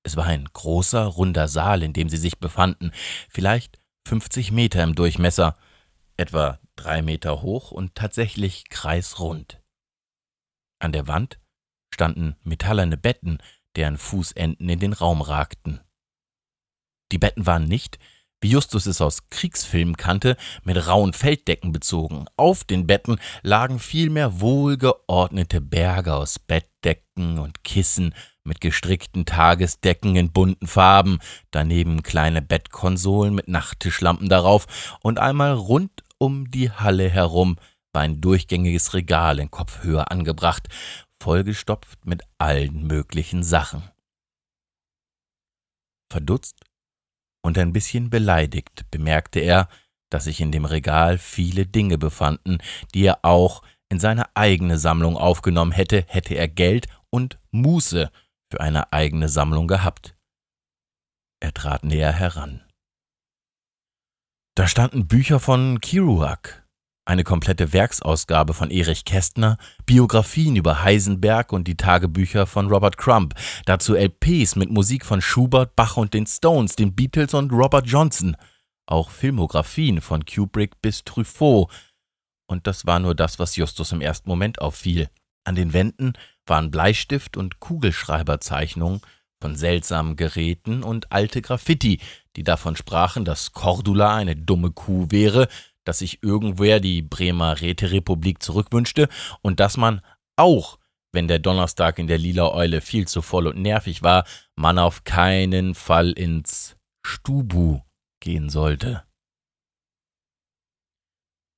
Es 0.02 0.16
war 0.16 0.26
ein 0.26 0.44
großer, 0.52 1.04
runder 1.04 1.48
Saal, 1.48 1.82
in 1.82 1.92
dem 1.92 2.08
sie 2.08 2.16
sich 2.16 2.38
befanden, 2.38 2.90
vielleicht 3.30 3.78
50 4.06 4.52
Meter 4.52 4.82
im 4.82 4.94
Durchmesser, 4.94 5.56
etwa 6.16 6.58
drei 6.76 7.00
Meter 7.00 7.42
hoch 7.42 7.70
und 7.70 7.94
tatsächlich 7.94 8.68
kreisrund. 8.68 9.62
An 10.80 10.92
der 10.92 11.06
Wand 11.06 11.38
standen 11.94 12.36
metallerne 12.42 12.96
Betten, 12.96 13.38
deren 13.76 13.96
Fußenden 13.96 14.68
in 14.68 14.78
den 14.80 14.92
Raum 14.92 15.22
ragten. 15.22 15.80
Die 17.14 17.18
Betten 17.18 17.46
waren 17.46 17.66
nicht, 17.66 18.00
wie 18.40 18.48
Justus 18.48 18.86
es 18.86 19.00
aus 19.00 19.28
Kriegsfilmen 19.28 19.96
kannte, 19.96 20.36
mit 20.64 20.88
rauen 20.88 21.12
Felddecken 21.12 21.70
bezogen. 21.70 22.24
Auf 22.36 22.64
den 22.64 22.88
Betten 22.88 23.20
lagen 23.44 23.78
vielmehr 23.78 24.40
wohlgeordnete 24.40 25.60
Berge 25.60 26.12
aus 26.12 26.40
Bettdecken 26.40 27.38
und 27.38 27.62
Kissen 27.62 28.16
mit 28.42 28.60
gestrickten 28.60 29.26
Tagesdecken 29.26 30.16
in 30.16 30.32
bunten 30.32 30.66
Farben, 30.66 31.20
daneben 31.52 32.02
kleine 32.02 32.42
Bettkonsolen 32.42 33.32
mit 33.32 33.46
Nachttischlampen 33.46 34.28
darauf 34.28 34.98
und 35.00 35.20
einmal 35.20 35.52
rund 35.52 36.02
um 36.18 36.50
die 36.50 36.72
Halle 36.72 37.08
herum 37.08 37.58
war 37.92 38.02
ein 38.02 38.20
durchgängiges 38.20 38.92
Regal 38.92 39.38
in 39.38 39.52
Kopfhöhe 39.52 40.10
angebracht, 40.10 40.66
vollgestopft 41.22 42.04
mit 42.06 42.24
allen 42.38 42.88
möglichen 42.88 43.44
Sachen. 43.44 43.88
Verdutzt 46.10 46.58
und 47.44 47.58
ein 47.58 47.72
bisschen 47.72 48.10
beleidigt 48.10 48.90
bemerkte 48.90 49.40
er, 49.40 49.68
dass 50.10 50.24
sich 50.24 50.40
in 50.40 50.50
dem 50.50 50.64
Regal 50.64 51.18
viele 51.18 51.66
Dinge 51.66 51.98
befanden, 51.98 52.58
die 52.94 53.04
er 53.04 53.24
auch 53.24 53.62
in 53.90 54.00
seine 54.00 54.34
eigene 54.34 54.78
Sammlung 54.78 55.16
aufgenommen 55.16 55.72
hätte, 55.72 56.04
hätte 56.08 56.34
er 56.34 56.48
Geld 56.48 56.88
und 57.10 57.38
Muße 57.50 58.10
für 58.50 58.60
eine 58.60 58.92
eigene 58.92 59.28
Sammlung 59.28 59.68
gehabt. 59.68 60.16
Er 61.40 61.52
trat 61.52 61.84
näher 61.84 62.12
heran. 62.12 62.62
Da 64.56 64.66
standen 64.66 65.06
Bücher 65.06 65.38
von 65.38 65.80
Kerouac, 65.80 66.63
eine 67.04 67.24
komplette 67.24 67.72
Werksausgabe 67.72 68.54
von 68.54 68.70
Erich 68.70 69.04
Kästner, 69.04 69.58
Biografien 69.84 70.56
über 70.56 70.82
Heisenberg 70.82 71.52
und 71.52 71.68
die 71.68 71.76
Tagebücher 71.76 72.46
von 72.46 72.68
Robert 72.68 72.96
Crumb, 72.96 73.34
dazu 73.66 73.94
LPs 73.94 74.56
mit 74.56 74.70
Musik 74.70 75.04
von 75.04 75.20
Schubert, 75.20 75.76
Bach 75.76 75.96
und 75.96 76.14
den 76.14 76.26
Stones, 76.26 76.76
den 76.76 76.94
Beatles 76.94 77.34
und 77.34 77.52
Robert 77.52 77.86
Johnson, 77.86 78.36
auch 78.86 79.10
Filmografien 79.10 80.00
von 80.00 80.24
Kubrick 80.24 80.80
bis 80.80 81.04
Truffaut. 81.04 81.70
Und 82.46 82.66
das 82.66 82.86
war 82.86 82.98
nur 82.98 83.14
das, 83.14 83.38
was 83.38 83.56
Justus 83.56 83.92
im 83.92 84.00
ersten 84.00 84.28
Moment 84.28 84.60
auffiel. 84.60 85.08
An 85.44 85.54
den 85.54 85.72
Wänden 85.72 86.14
waren 86.46 86.70
Bleistift- 86.70 87.36
und 87.36 87.60
Kugelschreiberzeichnungen 87.60 89.00
von 89.40 89.56
seltsamen 89.56 90.16
Geräten 90.16 90.82
und 90.82 91.12
alte 91.12 91.42
Graffiti, 91.42 92.00
die 92.36 92.44
davon 92.44 92.76
sprachen, 92.76 93.26
dass 93.26 93.52
Cordula 93.52 94.14
eine 94.14 94.36
dumme 94.36 94.70
Kuh 94.70 95.10
wäre, 95.10 95.48
dass 95.84 95.98
sich 95.98 96.22
irgendwer 96.22 96.80
die 96.80 97.02
Bremer 97.02 97.60
Räterepublik 97.60 98.42
zurückwünschte 98.42 99.08
und 99.42 99.60
dass 99.60 99.76
man 99.76 100.00
auch, 100.36 100.78
wenn 101.12 101.28
der 101.28 101.38
Donnerstag 101.38 101.98
in 101.98 102.06
der 102.06 102.18
Lila 102.18 102.52
Eule 102.52 102.80
viel 102.80 103.06
zu 103.06 103.22
voll 103.22 103.46
und 103.46 103.58
nervig 103.58 104.02
war, 104.02 104.24
man 104.56 104.78
auf 104.78 105.04
keinen 105.04 105.74
Fall 105.74 106.10
ins 106.12 106.76
Stubu 107.06 107.80
gehen 108.20 108.48
sollte. 108.48 109.04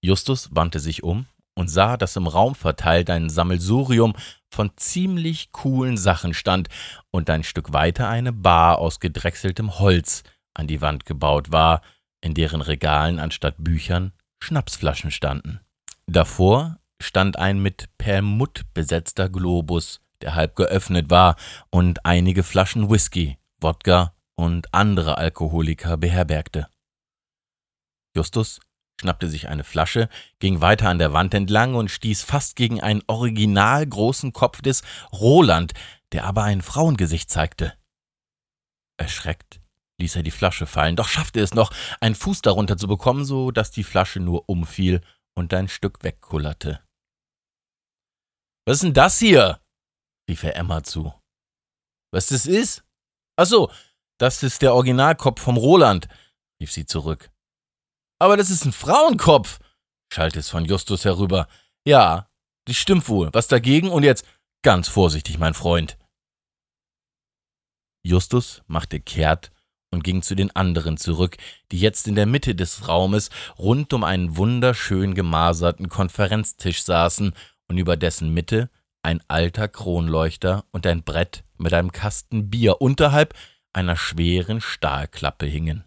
Justus 0.02 0.54
wandte 0.54 0.78
sich 0.78 1.02
um 1.02 1.26
und 1.56 1.68
sah, 1.68 1.97
dass 1.97 2.16
im 2.16 2.26
Raum 2.26 2.54
verteilt 2.54 3.09
ein 3.11 3.30
Sammelsurium 3.30 4.14
von 4.52 4.71
ziemlich 4.76 5.52
coolen 5.52 5.97
Sachen 5.97 6.35
stand 6.35 6.68
und 7.11 7.30
ein 7.30 7.42
Stück 7.42 7.73
weiter 7.73 8.09
eine 8.09 8.33
Bar 8.33 8.78
aus 8.78 9.00
gedrechseltem 9.00 9.78
Holz 9.78 10.23
an 10.54 10.66
die 10.66 10.80
Wand 10.80 11.06
gebaut 11.06 11.50
war, 11.50 11.83
in 12.20 12.35
deren 12.35 12.61
Regalen 12.61 13.18
anstatt 13.18 13.56
Büchern 13.58 14.12
Schnapsflaschen 14.42 15.11
standen. 15.11 15.61
Davor 16.06 16.78
stand 17.00 17.38
ein 17.38 17.61
mit 17.61 17.88
Perlmutt 17.99 18.62
besetzter 18.75 19.28
Globus, 19.28 20.00
der 20.20 20.35
halb 20.35 20.56
geöffnet 20.56 21.11
war 21.11 21.37
und 21.70 22.04
einige 22.04 22.42
Flaschen 22.42 22.90
Whisky, 22.90 23.38
Wodka 23.61 24.14
und 24.35 24.73
andere 24.73 25.18
Alkoholiker 25.18 25.96
beherbergte. 25.96 26.68
Justus 28.14 28.61
schnappte 29.00 29.28
sich 29.28 29.49
eine 29.49 29.64
Flasche, 29.64 30.08
ging 30.38 30.62
weiter 30.62 30.88
an 30.88 30.99
der 30.99 31.12
Wand 31.12 31.35
entlang 31.35 31.75
und 31.75 31.90
stieß 31.90 32.23
fast 32.23 32.56
gegen 32.56 32.80
einen 32.80 33.02
original 33.06 33.87
großen 33.87 34.32
Kopf 34.32 34.62
des 34.62 34.82
Roland, 35.12 35.75
der 36.12 36.25
aber 36.25 36.44
ein 36.44 36.62
Frauengesicht 36.62 37.30
zeigte. 37.30 37.75
Erschreckt 38.96 39.61
ließ 39.99 40.17
er 40.17 40.23
die 40.23 40.31
Flasche 40.31 40.67
fallen, 40.67 40.97
doch 40.97 41.09
schaffte 41.09 41.41
es 41.41 41.55
noch, 41.55 41.73
einen 42.00 42.15
Fuß 42.15 42.43
darunter 42.43 42.76
zu 42.76 42.87
bekommen, 42.87 43.25
so 43.25 43.50
dass 43.50 43.71
die 43.71 43.85
Flasche 43.85 44.21
nur 44.21 44.49
umfiel 44.49 45.00
und 45.35 45.53
ein 45.55 45.69
Stück 45.69 46.03
wegkullerte. 46.03 46.83
Was 48.67 48.76
ist 48.76 48.85
denn 48.85 48.95
das 48.95 49.19
hier? 49.19 49.61
rief 50.29 50.43
er 50.43 50.57
Emma 50.57 50.83
zu. 50.83 51.15
Was 52.12 52.26
das 52.26 52.47
ist? 52.47 52.85
Ach 53.37 53.47
so, 53.47 53.71
das 54.19 54.43
ist 54.43 54.62
der 54.62 54.75
Originalkopf 54.75 55.41
vom 55.41 55.57
Roland, 55.57 56.09
rief 56.61 56.73
sie 56.73 56.87
zurück. 56.87 57.31
Aber 58.19 58.37
das 58.37 58.50
ist 58.50 58.65
ein 58.65 58.73
Frauenkopf, 58.73 59.61
schallte 60.12 60.38
es 60.38 60.49
von 60.49 60.65
Justus 60.65 61.05
herüber. 61.05 61.49
Ja, 61.87 62.31
das 62.67 62.76
stimmt 62.76 63.09
wohl. 63.09 63.31
Was 63.33 63.49
dagegen? 63.49 63.91
Und 63.91 64.03
jetzt 64.03 64.26
ganz 64.62 64.88
vorsichtig, 64.88 65.38
mein 65.38 65.55
Freund. 65.55 65.99
Justus 68.03 68.62
machte 68.67 69.00
kehrt 69.00 69.53
und 69.90 70.05
ging 70.05 70.23
zu 70.23 70.35
den 70.35 70.55
anderen 70.55 70.97
zurück, 70.97 71.37
die 71.73 71.78
jetzt 71.78 72.09
in 72.09 72.14
der 72.14 72.26
Mitte 72.26 72.55
des 72.55 72.88
Raumes 72.88 73.31
rund 73.59 73.93
um 73.93 74.05
einen 74.05 74.37
wunderschön 74.37 75.14
gemaserten 75.14 75.88
Konferenztisch 75.88 76.83
saßen 76.83 77.33
und 77.69 77.78
über 77.78 77.97
dessen 77.97 78.33
Mitte 78.33 78.71
ein 79.02 79.23
alter 79.28 79.69
Kronleuchter 79.69 80.64
und 80.73 80.87
ein 80.87 81.05
Brett 81.05 81.45
mit 81.59 81.73
einem 81.73 81.93
Kasten 81.93 82.50
Bier 82.50 82.81
unterhalb 82.81 83.35
einer 83.73 83.97
schweren 83.97 84.61
Stahlklappe 84.61 85.47
hingen. 85.47 85.85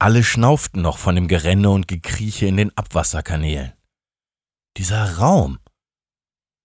Alle 0.00 0.22
schnauften 0.24 0.82
noch 0.82 0.98
von 0.98 1.14
dem 1.14 1.28
Gerenne 1.28 1.70
und 1.70 1.88
Gekrieche 1.88 2.46
in 2.46 2.56
den 2.56 2.76
Abwasserkanälen. 2.76 3.72
Dieser 4.76 5.18
Raum. 5.18 5.58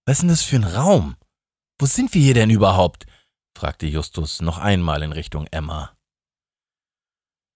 Was 0.05 0.17
ist 0.17 0.21
denn 0.21 0.29
das 0.29 0.43
für 0.43 0.57
ein 0.57 0.63
Raum? 0.63 1.15
Wo 1.79 1.85
sind 1.85 2.13
wir 2.13 2.21
hier 2.21 2.35
denn 2.35 2.49
überhaupt? 2.49 3.05
Fragte 3.57 3.85
Justus 3.85 4.41
noch 4.41 4.57
einmal 4.57 5.03
in 5.03 5.11
Richtung 5.11 5.47
Emma. 5.47 5.95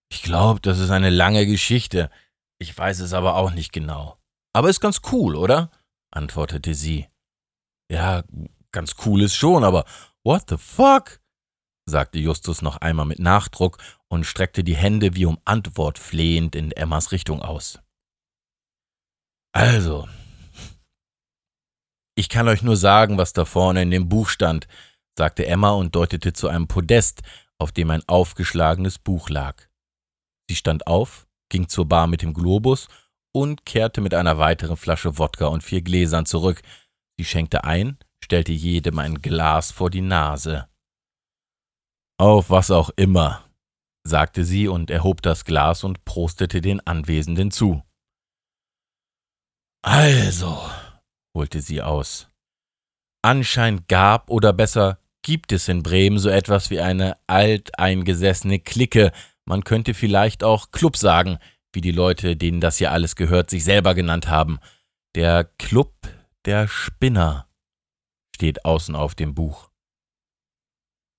Ich 0.10 0.22
glaube, 0.22 0.62
das 0.62 0.80
ist 0.80 0.92
eine 0.92 1.10
lange 1.10 1.46
Geschichte. 1.46 2.10
Ich 2.60 2.78
weiß 2.78 3.00
es 3.00 3.14
aber 3.14 3.36
auch 3.36 3.52
nicht 3.52 3.72
genau. 3.72 4.18
Aber 4.54 4.70
ist 4.70 4.80
ganz 4.80 5.02
cool, 5.12 5.36
oder? 5.36 5.70
antwortete 6.12 6.74
sie. 6.74 7.08
Ja, 7.92 8.24
ganz 8.72 8.96
cool 9.06 9.22
ist 9.22 9.36
schon, 9.36 9.64
aber 9.64 9.86
what 10.24 10.50
the 10.50 10.58
fuck? 10.58 11.20
sagte 11.90 12.20
Justus 12.20 12.62
noch 12.62 12.78
einmal 12.78 13.06
mit 13.06 13.20
Nachdruck 13.20 13.78
und 14.10 14.26
streckte 14.26 14.64
die 14.64 14.76
Hände 14.76 15.16
wie 15.16 15.26
um 15.26 15.40
Antwort 15.46 16.00
flehend 16.00 16.56
in 16.56 16.72
Emmas 16.72 17.12
Richtung 17.12 17.42
aus. 17.42 17.80
Also, 19.54 20.08
ich 22.16 22.30
kann 22.30 22.48
euch 22.48 22.62
nur 22.62 22.78
sagen, 22.78 23.18
was 23.18 23.34
da 23.34 23.46
vorne 23.46 23.82
in 23.82 23.92
dem 23.92 24.10
Buch 24.10 24.28
stand, 24.28 24.68
sagte 25.18 25.48
Emma 25.48 25.72
und 25.72 25.96
deutete 25.96 26.34
zu 26.34 26.48
einem 26.48 26.68
Podest, 26.68 27.24
auf 27.58 27.72
dem 27.72 27.90
ein 27.90 28.04
aufgeschlagenes 28.08 29.00
Buch 29.00 29.30
lag. 29.30 29.68
Sie 30.50 30.56
stand 30.56 30.88
auf, 30.88 31.28
ging 31.50 31.68
zur 31.68 31.88
Bar 31.88 32.08
mit 32.08 32.22
dem 32.22 32.34
Globus 32.34 32.88
und 33.34 33.66
kehrte 33.66 34.02
mit 34.02 34.14
einer 34.14 34.38
weiteren 34.38 34.78
Flasche 34.78 35.18
Wodka 35.18 35.48
und 35.48 35.64
vier 35.64 35.82
Gläsern 35.82 36.26
zurück. 36.26 36.62
Sie 37.18 37.26
schenkte 37.26 37.64
ein, 37.64 37.98
stellte 38.24 38.52
jedem 38.52 39.00
ein 39.00 39.22
Glas 39.22 39.72
vor 39.72 39.90
die 39.90 40.02
Nase. 40.02 40.68
Auf 42.20 42.50
was 42.50 42.72
auch 42.72 42.90
immer, 42.96 43.44
sagte 44.04 44.44
sie 44.44 44.68
und 44.68 44.90
erhob 44.90 45.22
das 45.22 45.46
Glas 45.46 45.84
und 45.84 46.06
prostete 46.06 46.62
den 46.62 46.86
Anwesenden 46.86 47.52
zu. 47.52 47.84
Also, 49.84 50.60
holte 51.36 51.62
sie 51.62 51.82
aus. 51.82 52.30
Anscheinend 53.24 53.88
gab 53.88 54.30
oder 54.30 54.54
besser 54.54 55.00
gibt 55.28 55.52
es 55.52 55.68
in 55.68 55.84
Bremen 55.84 56.20
so 56.20 56.30
etwas 56.30 56.70
wie 56.70 56.80
eine 56.80 57.18
alteingesessene 57.28 58.60
Clique, 58.60 59.12
man 59.44 59.66
könnte 59.66 59.94
vielleicht 59.94 60.42
auch 60.42 60.72
Club 60.72 60.96
sagen, 60.96 61.38
wie 61.74 61.82
die 61.82 61.92
Leute, 61.92 62.38
denen 62.38 62.62
das 62.62 62.78
hier 62.78 62.94
alles 62.94 63.18
gehört, 63.18 63.50
sich 63.50 63.66
selber 63.66 63.94
genannt 63.94 64.30
haben. 64.30 64.60
Der 65.16 65.44
Club 65.44 65.92
der 66.46 66.70
Spinner 66.70 67.50
steht 68.34 68.64
außen 68.64 68.96
auf 68.96 69.16
dem 69.16 69.36
Buch. 69.36 69.70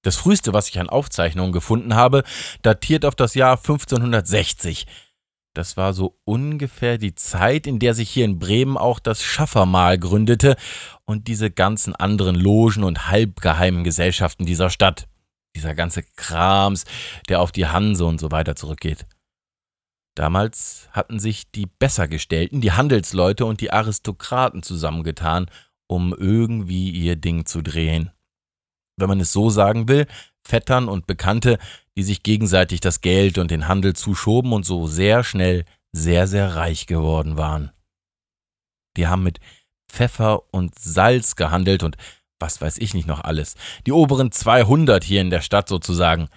Das 0.03 0.17
früheste, 0.17 0.55
was 0.55 0.71
ich 0.71 0.81
an 0.81 0.89
Aufzeichnungen 0.89 1.53
gefunden 1.53 1.95
habe, 1.95 2.25
datiert 2.63 3.05
auf 3.05 3.15
das 3.15 3.35
Jahr 3.35 3.59
1560. 3.59 4.87
Das 5.53 5.77
war 5.77 5.93
so 5.93 6.19
ungefähr 6.25 6.97
die 6.97 7.15
Zeit, 7.15 7.67
in 7.67 7.79
der 7.79 7.93
sich 7.93 8.09
hier 8.09 8.25
in 8.25 8.39
Bremen 8.39 8.79
auch 8.79 9.01
das 9.01 9.23
Schaffermahl 9.23 9.99
gründete 9.99 10.57
und 11.09 11.27
diese 11.27 11.51
ganzen 11.51 11.97
anderen 11.97 12.37
Logen 12.37 12.85
und 12.85 13.09
halbgeheimen 13.09 13.83
Gesellschaften 13.83 14.45
dieser 14.45 14.69
Stadt. 14.69 15.09
Dieser 15.57 15.75
ganze 15.75 16.03
Krams, 16.03 16.85
der 17.31 17.41
auf 17.41 17.51
die 17.51 17.67
Hanse 17.67 18.05
und 18.05 18.21
so 18.21 18.31
weiter 18.31 18.55
zurückgeht. 18.55 19.07
Damals 20.15 20.87
hatten 20.93 21.19
sich 21.19 21.51
die 21.51 21.65
Bessergestellten, 21.65 22.61
die 22.61 22.73
Handelsleute 22.73 23.47
und 23.47 23.63
die 23.63 23.73
Aristokraten 23.73 24.63
zusammengetan, 24.63 25.47
um 25.87 26.13
irgendwie 26.13 26.91
ihr 26.91 27.17
Ding 27.17 27.47
zu 27.47 27.63
drehen. 27.63 28.11
Wenn 28.99 29.09
man 29.09 29.21
es 29.21 29.33
so 29.33 29.49
sagen 29.49 29.89
will, 29.89 30.07
Vettern 30.47 30.89
und 30.89 31.07
Bekannte, 31.07 31.59
die 31.97 32.03
sich 32.03 32.23
gegenseitig 32.23 32.81
das 32.81 33.01
Geld 33.01 33.39
und 33.39 33.51
den 33.51 33.67
Handel 33.67 33.95
zuschoben 33.97 34.53
und 34.53 34.67
so 34.67 34.87
sehr 34.87 35.25
schnell 35.25 35.65
sehr, 35.93 36.27
sehr 36.27 36.55
reich 36.55 36.87
geworden 36.87 37.39
waren. 37.39 37.71
Die 38.99 39.07
haben 39.07 39.23
mit 39.23 39.41
Pfeffer 39.89 40.43
und 40.53 40.79
Salz 40.79 41.37
gehandelt 41.37 41.83
und 41.83 41.97
was 42.39 42.61
weiß 42.61 42.79
ich 42.79 42.95
nicht 42.95 43.09
noch 43.09 43.21
alles. 43.21 43.55
Die 43.87 43.93
oberen 43.93 44.31
200 44.31 45.03
hier 45.03 45.21
in 45.21 45.31
der 45.31 45.41
Stadt 45.41 45.69
sozusagen. 45.69 46.29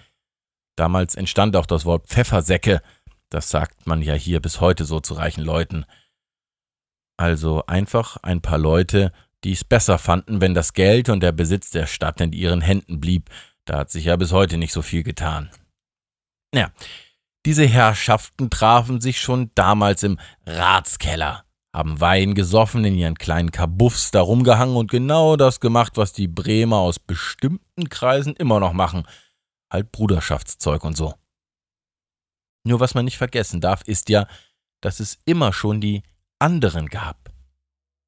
Damals 0.76 1.14
entstand 1.14 1.54
auch 1.56 1.66
das 1.66 1.84
Wort 1.84 2.08
Pfeffersäcke. 2.08 2.82
Das 3.30 3.50
sagt 3.50 3.86
man 3.86 4.02
ja 4.02 4.14
hier 4.14 4.40
bis 4.40 4.60
heute 4.60 4.84
so 4.84 5.00
zu 5.00 5.14
reichen 5.14 5.44
Leuten. 5.44 5.84
Also 7.16 7.64
einfach 7.66 8.16
ein 8.18 8.40
paar 8.40 8.58
Leute, 8.58 9.12
die 9.44 9.52
es 9.52 9.64
besser 9.64 9.98
fanden, 9.98 10.40
wenn 10.40 10.54
das 10.54 10.72
Geld 10.72 11.08
und 11.08 11.20
der 11.20 11.32
Besitz 11.32 11.70
der 11.70 11.86
Stadt 11.86 12.20
in 12.20 12.32
ihren 12.32 12.60
Händen 12.60 13.00
blieb. 13.00 13.30
Da 13.64 13.78
hat 13.78 13.90
sich 13.90 14.06
ja 14.06 14.16
bis 14.16 14.32
heute 14.32 14.56
nicht 14.56 14.72
so 14.72 14.82
viel 14.82 15.02
getan. 15.02 15.50
Ja, 16.54 16.72
diese 17.46 17.66
Herrschaften 17.66 18.50
trafen 18.50 19.00
sich 19.00 19.20
schon 19.20 19.50
damals 19.54 20.02
im 20.02 20.18
Ratskeller, 20.46 21.44
haben 21.74 22.00
Wein 22.00 22.34
gesoffen, 22.34 22.84
in 22.84 22.94
ihren 22.94 23.16
kleinen 23.16 23.50
Kabuffs 23.50 24.10
da 24.10 24.20
rumgehangen 24.20 24.76
und 24.76 24.90
genau 24.90 25.36
das 25.36 25.60
gemacht, 25.60 25.96
was 25.96 26.12
die 26.12 26.28
Bremer 26.28 26.76
aus 26.78 26.98
bestimmten 26.98 27.88
Kreisen 27.88 28.36
immer 28.36 28.60
noch 28.60 28.74
machen. 28.74 29.04
Halt 29.72 29.90
Bruderschaftszeug 29.90 30.84
und 30.84 30.96
so. 30.96 31.14
Nur 32.64 32.80
was 32.80 32.94
man 32.94 33.06
nicht 33.06 33.16
vergessen 33.16 33.60
darf, 33.60 33.82
ist 33.86 34.08
ja, 34.10 34.26
dass 34.82 35.00
es 35.00 35.18
immer 35.24 35.52
schon 35.52 35.80
die 35.80 36.02
anderen 36.38 36.88
gab. 36.88 37.32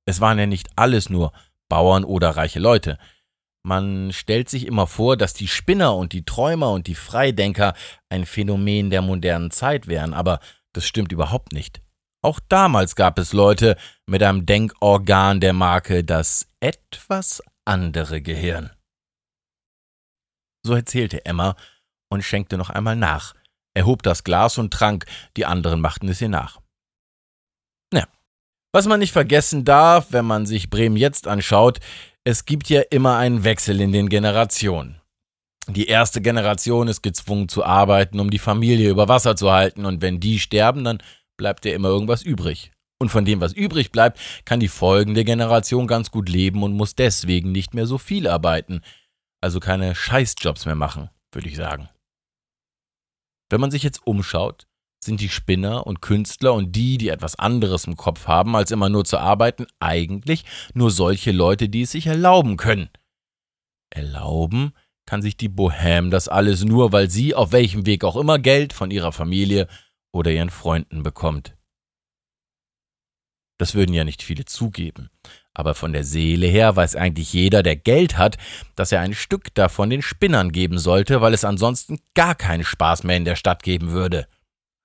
Es 0.07 0.21
waren 0.21 0.39
ja 0.39 0.47
nicht 0.47 0.69
alles 0.77 1.09
nur 1.09 1.33
Bauern 1.69 2.05
oder 2.05 2.31
reiche 2.31 2.61
Leute. 2.61 2.99
Man 3.63 4.13
stellt 4.13 4.51
sich 4.51 4.67
immer 4.67 4.87
vor, 4.87 5.17
dass 5.17 5.33
die 5.33 5.49
Spinner 5.49 5.97
und 5.97 6.13
die 6.13 6.27
Träumer 6.27 6.71
und 6.73 6.87
die 6.87 6.95
Freidenker 6.95 7.73
ein 8.11 8.27
Phänomen 8.27 8.91
der 8.91 9.01
modernen 9.01 9.51
Zeit 9.51 9.87
wären, 9.87 10.13
aber 10.13 10.41
das 10.75 10.85
stimmt 10.85 11.13
überhaupt 11.13 11.53
nicht. 11.53 11.84
Auch 12.25 12.41
damals 12.49 12.97
gab 12.97 13.19
es 13.19 13.35
Leute 13.35 13.77
mit 14.07 14.23
einem 14.23 14.47
Denkorgan 14.47 15.41
der 15.41 15.53
Marke 15.53 16.05
das 16.05 16.49
etwas 16.59 17.43
andere 17.67 18.23
Gehirn. 18.23 18.71
So 20.65 20.73
erzählte 20.75 21.27
Emma 21.27 21.55
und 22.09 22.23
schenkte 22.23 22.57
noch 22.57 22.71
einmal 22.71 22.97
nach. 22.97 23.35
Er 23.75 23.85
hob 23.85 24.03
das 24.03 24.25
Glas 24.25 24.57
und 24.57 24.73
trank, 24.73 25.05
die 25.37 25.45
anderen 25.45 25.83
machten 25.83 26.09
es 26.09 26.23
ihr 26.23 26.31
nach. 26.31 26.63
Ja. 27.93 28.07
Was 28.73 28.87
man 28.87 29.01
nicht 29.01 29.13
vergessen 29.13 29.67
darf, 29.67 30.07
wenn 30.09 30.25
man 30.25 30.47
sich 30.47 30.71
Bremen 30.71 30.97
jetzt 30.97 31.27
anschaut, 31.27 31.79
es 32.25 32.47
gibt 32.47 32.71
ja 32.71 32.81
immer 32.81 33.19
einen 33.19 33.45
Wechsel 33.45 33.83
in 33.83 33.93
den 33.93 34.09
Generationen. 34.09 34.99
Die 35.69 35.89
erste 35.89 36.23
Generation 36.23 36.89
ist 36.89 37.03
gezwungen 37.03 37.51
zu 37.51 37.65
arbeiten, 37.67 38.19
um 38.19 38.31
die 38.31 38.39
Familie 38.39 38.89
über 38.89 39.09
Wasser 39.09 39.37
zu 39.37 39.53
halten, 39.53 39.85
und 39.85 40.01
wenn 40.01 40.21
die 40.21 40.39
sterben, 40.39 40.85
dann 40.85 41.03
bleibt 41.37 41.65
ja 41.65 41.73
immer 41.75 41.89
irgendwas 41.89 42.23
übrig. 42.23 42.73
Und 42.99 43.11
von 43.11 43.25
dem, 43.25 43.41
was 43.41 43.53
übrig 43.53 43.91
bleibt, 43.91 44.19
kann 44.45 44.61
die 44.61 44.69
folgende 44.69 45.25
Generation 45.25 45.87
ganz 45.87 46.11
gut 46.11 46.29
leben 46.29 46.63
und 46.63 46.75
muss 46.75 46.95
deswegen 46.95 47.53
nicht 47.53 47.75
mehr 47.75 47.87
so 47.87 47.99
viel 47.99 48.29
arbeiten. 48.29 48.81
Also 49.41 49.61
keine 49.61 49.95
Scheißjobs 49.95 50.65
mehr 50.65 50.75
machen, 50.75 51.11
würde 51.33 51.49
ich 51.49 51.57
sagen. 51.57 51.89
Wenn 53.51 53.61
man 53.61 53.71
sich 53.71 53.83
jetzt 53.83 54.07
umschaut, 54.07 54.67
sind 55.05 55.21
die 55.21 55.29
Spinner 55.29 55.87
und 55.87 56.01
Künstler 56.01 56.55
und 56.55 56.75
die, 56.75 56.97
die 56.99 57.09
etwas 57.09 57.39
anderes 57.39 57.85
im 57.85 57.97
Kopf 57.97 58.27
haben, 58.27 58.57
als 58.57 58.71
immer 58.71 58.89
nur 58.89 59.05
zu 59.05 59.19
arbeiten, 59.19 59.67
eigentlich 59.81 60.45
nur 60.73 60.91
solche 60.91 61.31
Leute, 61.31 61.69
die 61.69 61.83
es 61.83 61.93
sich 61.93 62.07
erlauben 62.07 62.57
können. 62.57 62.89
Erlauben 63.91 64.73
kann 65.07 65.21
sich 65.21 65.37
die 65.37 65.51
Bohème 65.51 66.09
das 66.11 66.29
alles 66.29 66.65
nur, 66.65 66.93
weil 66.93 67.11
sie 67.11 67.35
auf 67.35 67.53
welchem 67.53 67.85
Weg 67.87 68.05
auch 68.05 68.17
immer 68.17 68.39
Geld 68.39 68.73
von 68.73 68.91
ihrer 68.91 69.13
Familie 69.13 69.69
oder 70.15 70.31
ihren 70.31 70.51
Freunden 70.51 71.03
bekommt. 71.03 71.57
Das 73.59 73.75
würden 73.75 73.95
ja 73.95 74.05
nicht 74.05 74.23
viele 74.23 74.45
zugeben, 74.45 75.11
aber 75.53 75.75
von 75.75 75.93
der 75.93 76.05
Seele 76.05 76.47
her 76.47 76.75
weiß 76.75 76.97
eigentlich 76.97 77.33
jeder, 77.33 77.63
der 77.63 77.77
Geld 77.77 78.17
hat, 78.19 78.37
dass 78.75 78.93
er 78.93 79.01
ein 79.01 79.15
Stück 79.15 79.55
davon 79.55 79.91
den 79.91 80.03
Spinnern 80.03 80.51
geben 80.53 80.79
sollte, 80.79 81.21
weil 81.21 81.35
es 81.35 81.45
ansonsten 81.45 82.01
gar 82.15 82.35
keinen 82.35 82.65
Spaß 82.65 83.05
mehr 83.05 83.17
in 83.17 83.25
der 83.25 83.37
Stadt 83.37 83.63
geben 83.63 83.91
würde. 83.91 84.27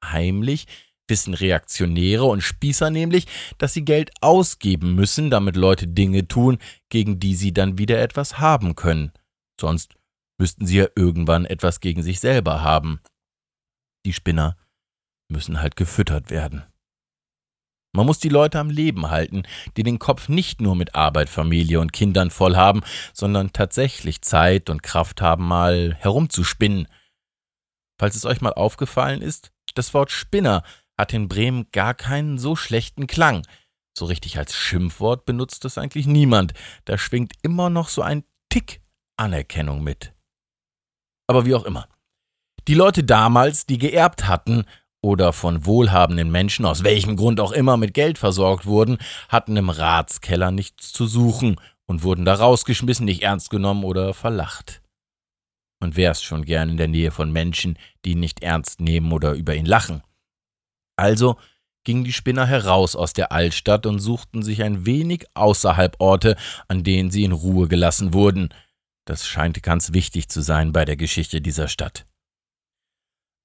Heimlich 0.04 0.68
wissen 1.08 1.34
Reaktionäre 1.34 2.26
und 2.26 2.42
Spießer 2.42 2.92
nämlich, 2.92 3.26
dass 3.58 3.74
sie 3.74 3.84
Geld 3.84 4.12
ausgeben 4.22 4.94
müssen, 4.94 5.32
damit 5.32 5.56
Leute 5.56 5.88
Dinge 5.88 6.28
tun, 6.28 6.60
gegen 6.90 7.20
die 7.20 7.36
sie 7.36 7.52
dann 7.52 7.80
wieder 7.80 8.00
etwas 8.00 8.38
haben 8.40 8.76
können. 8.76 9.12
Sonst 9.60 9.96
müssten 10.40 10.68
sie 10.68 10.78
ja 10.78 10.88
irgendwann 10.96 11.46
etwas 11.46 11.80
gegen 11.80 12.04
sich 12.04 12.20
selber 12.20 12.62
haben. 12.62 13.02
Die 14.06 14.14
Spinner 14.14 14.56
müssen 15.30 15.62
halt 15.62 15.76
gefüttert 15.76 16.30
werden. 16.30 16.64
Man 17.92 18.06
muss 18.06 18.20
die 18.20 18.30
Leute 18.30 18.60
am 18.60 18.70
Leben 18.70 19.10
halten, 19.10 19.44
die 19.76 19.84
den 19.84 19.98
Kopf 19.98 20.30
nicht 20.30 20.62
nur 20.62 20.76
mit 20.76 20.94
Arbeit, 20.94 21.28
Familie 21.28 21.80
und 21.80 21.92
Kindern 21.92 22.30
voll 22.30 22.56
haben, 22.56 22.82
sondern 23.14 23.52
tatsächlich 23.52 24.22
Zeit 24.22 24.70
und 24.70 24.84
Kraft 24.84 25.22
haben, 25.22 25.48
mal 25.48 25.96
herumzuspinnen. 25.96 26.88
Falls 28.00 28.16
es 28.16 28.26
euch 28.26 28.42
mal 28.42 28.54
aufgefallen 28.54 29.22
ist, 29.22 29.52
das 29.74 29.94
Wort 29.94 30.12
Spinner 30.12 30.64
hat 30.98 31.14
in 31.14 31.28
Bremen 31.28 31.68
gar 31.72 31.94
keinen 31.96 32.38
so 32.38 32.56
schlechten 32.56 33.08
Klang. 33.08 33.46
So 33.98 34.06
richtig 34.06 34.38
als 34.38 34.56
Schimpfwort 34.56 35.26
benutzt 35.26 35.66
es 35.66 35.78
eigentlich 35.78 36.06
niemand. 36.06 36.54
Da 36.86 36.98
schwingt 36.98 37.34
immer 37.42 37.70
noch 37.70 37.90
so 37.90 38.02
ein 38.02 38.24
Tick 38.50 38.82
Anerkennung 39.18 39.84
mit. 39.84 40.14
Aber 41.28 41.46
wie 41.46 41.56
auch 41.56 41.66
immer. 41.66 41.88
Die 42.68 42.74
Leute 42.76 43.04
damals, 43.04 43.66
die 43.66 43.78
geerbt 43.78 44.28
hatten 44.28 44.66
oder 45.02 45.34
von 45.34 45.66
wohlhabenden 45.66 46.32
Menschen, 46.32 46.66
aus 46.66 46.84
welchem 46.84 47.16
Grund 47.16 47.40
auch 47.40 47.52
immer, 47.52 47.78
mit 47.78 47.94
Geld 47.94 48.18
versorgt 48.18 48.66
wurden, 48.66 48.98
hatten 49.30 49.56
im 49.56 49.70
Ratskeller 49.70 50.52
nichts 50.52 50.92
zu 50.92 51.08
suchen 51.08 51.56
und 51.86 52.04
wurden 52.04 52.26
da 52.26 52.36
rausgeschmissen, 52.36 53.06
nicht 53.06 53.24
ernst 53.24 53.50
genommen 53.50 53.84
oder 53.84 54.14
verlacht 54.14 54.82
und 55.82 55.96
wärst 55.96 56.24
schon 56.24 56.46
gern 56.46 56.70
in 56.70 56.78
der 56.78 56.88
Nähe 56.88 57.12
von 57.12 57.32
Menschen, 57.32 57.78
die 58.04 58.12
ihn 58.12 58.20
nicht 58.20 58.44
ernst 58.44 58.82
nehmen 58.82 59.12
oder 59.12 59.34
über 59.34 59.56
ihn 59.56 59.66
lachen. 59.66 60.04
Also 60.98 61.38
gingen 61.86 62.04
die 62.04 62.14
Spinner 62.14 62.46
heraus 62.46 62.96
aus 62.96 63.14
der 63.14 63.32
Altstadt 63.32 63.86
und 63.86 64.00
suchten 64.00 64.44
sich 64.44 64.62
ein 64.62 64.86
wenig 64.86 65.26
außerhalb 65.34 65.96
Orte, 66.00 66.36
an 66.68 66.84
denen 66.84 67.10
sie 67.10 67.24
in 67.24 67.32
Ruhe 67.32 67.68
gelassen 67.68 68.14
wurden. 68.14 68.50
Das 69.06 69.26
scheint 69.26 69.64
ganz 69.64 69.94
wichtig 69.94 70.30
zu 70.30 70.42
sein 70.42 70.74
bei 70.74 70.86
der 70.86 70.98
Geschichte 70.98 71.42
dieser 71.42 71.68
Stadt. 71.68 72.06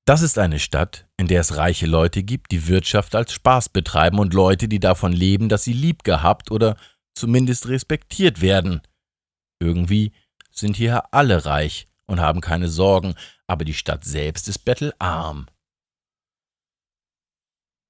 Das 0.07 0.21
ist 0.21 0.39
eine 0.39 0.59
Stadt, 0.59 1.07
in 1.17 1.29
der 1.29 1.41
es 1.41 1.57
reiche 1.57 1.87
Leute 1.87 2.23
gibt, 2.23 2.51
die 2.53 2.69
Wirtschaft 2.69 3.15
als 3.15 3.33
Spaß 3.33 3.71
betreiben 3.71 4.19
und 4.19 4.35
Leute, 4.35 4.69
die 4.69 4.81
davon 4.81 5.13
leben, 5.13 5.49
dass 5.49 5.65
sie 5.65 5.73
lieb 5.73 6.05
gehabt 6.05 6.51
oder 6.51 6.77
zumindest 7.15 7.69
respektiert 7.69 8.43
werden. 8.43 8.83
Irgendwie 9.61 10.13
sind 10.51 10.77
hier 10.77 11.15
alle 11.15 11.47
reich 11.47 11.89
und 12.07 12.21
haben 12.21 12.43
keine 12.43 12.69
Sorgen, 12.69 13.15
aber 13.47 13.65
die 13.65 13.73
Stadt 13.73 14.05
selbst 14.05 14.47
ist 14.49 14.65
bettelarm. 14.67 15.47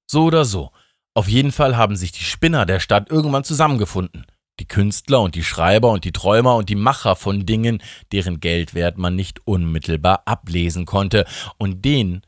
So 0.09 0.23
oder 0.25 0.45
so, 0.45 0.71
auf 1.15 1.27
jeden 1.27 1.51
Fall 1.51 1.75
haben 1.75 1.97
sich 1.97 2.13
die 2.13 2.23
Spinner 2.23 2.65
der 2.65 2.79
Stadt 2.79 3.09
irgendwann 3.09 3.43
zusammengefunden. 3.43 4.25
Die 4.59 4.67
Künstler 4.67 5.21
und 5.21 5.35
die 5.35 5.43
Schreiber 5.43 5.91
und 5.91 6.05
die 6.05 6.11
Träumer 6.11 6.55
und 6.55 6.69
die 6.69 6.75
Macher 6.75 7.15
von 7.15 7.45
Dingen, 7.45 7.81
deren 8.11 8.39
Geldwert 8.39 8.97
man 8.97 9.15
nicht 9.15 9.45
unmittelbar 9.45 10.23
ablesen 10.25 10.85
konnte. 10.85 11.25
Und 11.57 11.83
denen 11.83 12.25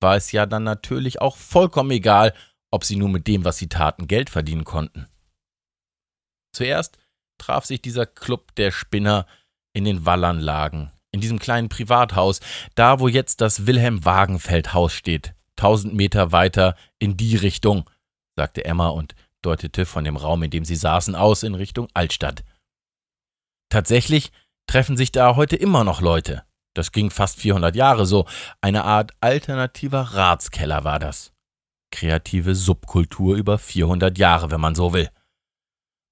war 0.00 0.16
es 0.16 0.32
ja 0.32 0.46
dann 0.46 0.64
natürlich 0.64 1.20
auch 1.20 1.36
vollkommen 1.36 1.90
egal, 1.90 2.34
ob 2.70 2.84
sie 2.84 2.96
nur 2.96 3.08
mit 3.08 3.26
dem, 3.26 3.44
was 3.44 3.58
sie 3.58 3.68
taten, 3.68 4.08
Geld 4.08 4.30
verdienen 4.30 4.64
konnten. 4.64 5.08
Zuerst 6.52 6.98
traf 7.38 7.64
sich 7.64 7.80
dieser 7.80 8.06
Club 8.06 8.54
der 8.56 8.70
Spinner 8.70 9.26
in 9.72 9.84
den 9.84 10.04
Wallanlagen 10.04 10.92
in 11.12 11.20
diesem 11.20 11.38
kleinen 11.38 11.68
Privathaus, 11.68 12.40
da 12.74 13.00
wo 13.00 13.08
jetzt 13.08 13.40
das 13.40 13.66
Wilhelm 13.66 14.04
Wagenfeld 14.04 14.72
Haus 14.72 14.92
steht, 14.92 15.34
tausend 15.56 15.94
Meter 15.94 16.32
weiter 16.32 16.76
in 16.98 17.16
die 17.16 17.36
Richtung, 17.36 17.88
sagte 18.36 18.64
Emma 18.64 18.88
und 18.88 19.14
deutete 19.42 19.86
von 19.86 20.04
dem 20.04 20.16
Raum, 20.16 20.42
in 20.42 20.50
dem 20.50 20.64
sie 20.64 20.76
saßen, 20.76 21.14
aus 21.14 21.42
in 21.42 21.54
Richtung 21.54 21.88
Altstadt. 21.94 22.44
Tatsächlich 23.70 24.32
treffen 24.66 24.96
sich 24.96 25.12
da 25.12 25.36
heute 25.36 25.56
immer 25.56 25.84
noch 25.84 26.00
Leute. 26.00 26.44
Das 26.74 26.92
ging 26.92 27.10
fast 27.10 27.38
400 27.38 27.74
Jahre 27.74 28.06
so. 28.06 28.26
Eine 28.60 28.84
Art 28.84 29.12
alternativer 29.20 30.00
Ratskeller 30.00 30.84
war 30.84 30.98
das. 30.98 31.32
Kreative 31.90 32.54
Subkultur 32.54 33.36
über 33.36 33.58
400 33.58 34.16
Jahre, 34.18 34.50
wenn 34.50 34.60
man 34.60 34.74
so 34.74 34.92
will. 34.92 35.10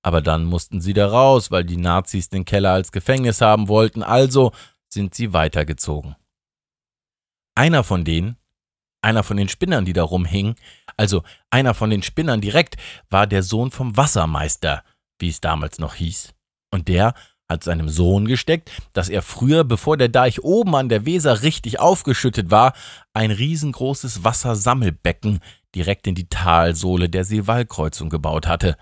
Aber 0.02 0.20
dann 0.20 0.44
mussten 0.44 0.80
sie 0.80 0.94
da 0.94 1.08
raus, 1.08 1.50
weil 1.50 1.64
die 1.64 1.76
Nazis 1.76 2.28
den 2.28 2.44
Keller 2.44 2.72
als 2.72 2.92
Gefängnis 2.92 3.40
haben 3.40 3.68
wollten, 3.68 4.02
also 4.02 4.52
sind 4.88 5.14
sie 5.14 5.32
weitergezogen. 5.32 6.16
Einer 7.54 7.84
von 7.84 8.04
denen, 8.04 8.37
einer 9.08 9.22
von 9.22 9.38
den 9.38 9.48
Spinnern, 9.48 9.86
die 9.86 9.94
da 9.94 10.02
rumhingen, 10.02 10.54
also 10.98 11.22
einer 11.50 11.72
von 11.72 11.88
den 11.88 12.02
Spinnern 12.02 12.42
direkt, 12.42 12.76
war 13.08 13.26
der 13.26 13.42
Sohn 13.42 13.70
vom 13.70 13.96
Wassermeister, 13.96 14.84
wie 15.18 15.30
es 15.30 15.40
damals 15.40 15.78
noch 15.78 15.94
hieß. 15.94 16.34
Und 16.70 16.88
der 16.88 17.14
hat 17.48 17.64
seinem 17.64 17.88
Sohn 17.88 18.26
gesteckt, 18.26 18.70
dass 18.92 19.08
er 19.08 19.22
früher, 19.22 19.64
bevor 19.64 19.96
der 19.96 20.10
Deich 20.10 20.44
oben 20.44 20.76
an 20.76 20.90
der 20.90 21.06
Weser 21.06 21.42
richtig 21.42 21.80
aufgeschüttet 21.80 22.50
war, 22.50 22.74
ein 23.14 23.30
riesengroßes 23.30 24.24
Wassersammelbecken 24.24 25.40
direkt 25.74 26.06
in 26.06 26.14
die 26.14 26.28
Talsohle 26.28 27.08
der 27.08 27.24
Seewallkreuzung 27.24 28.10
gebaut 28.10 28.46
hatte, 28.46 28.76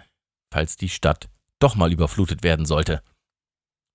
falls 0.52 0.76
die 0.76 0.88
Stadt 0.88 1.28
doch 1.60 1.76
mal 1.76 1.92
überflutet 1.92 2.42
werden 2.42 2.66
sollte. 2.66 3.00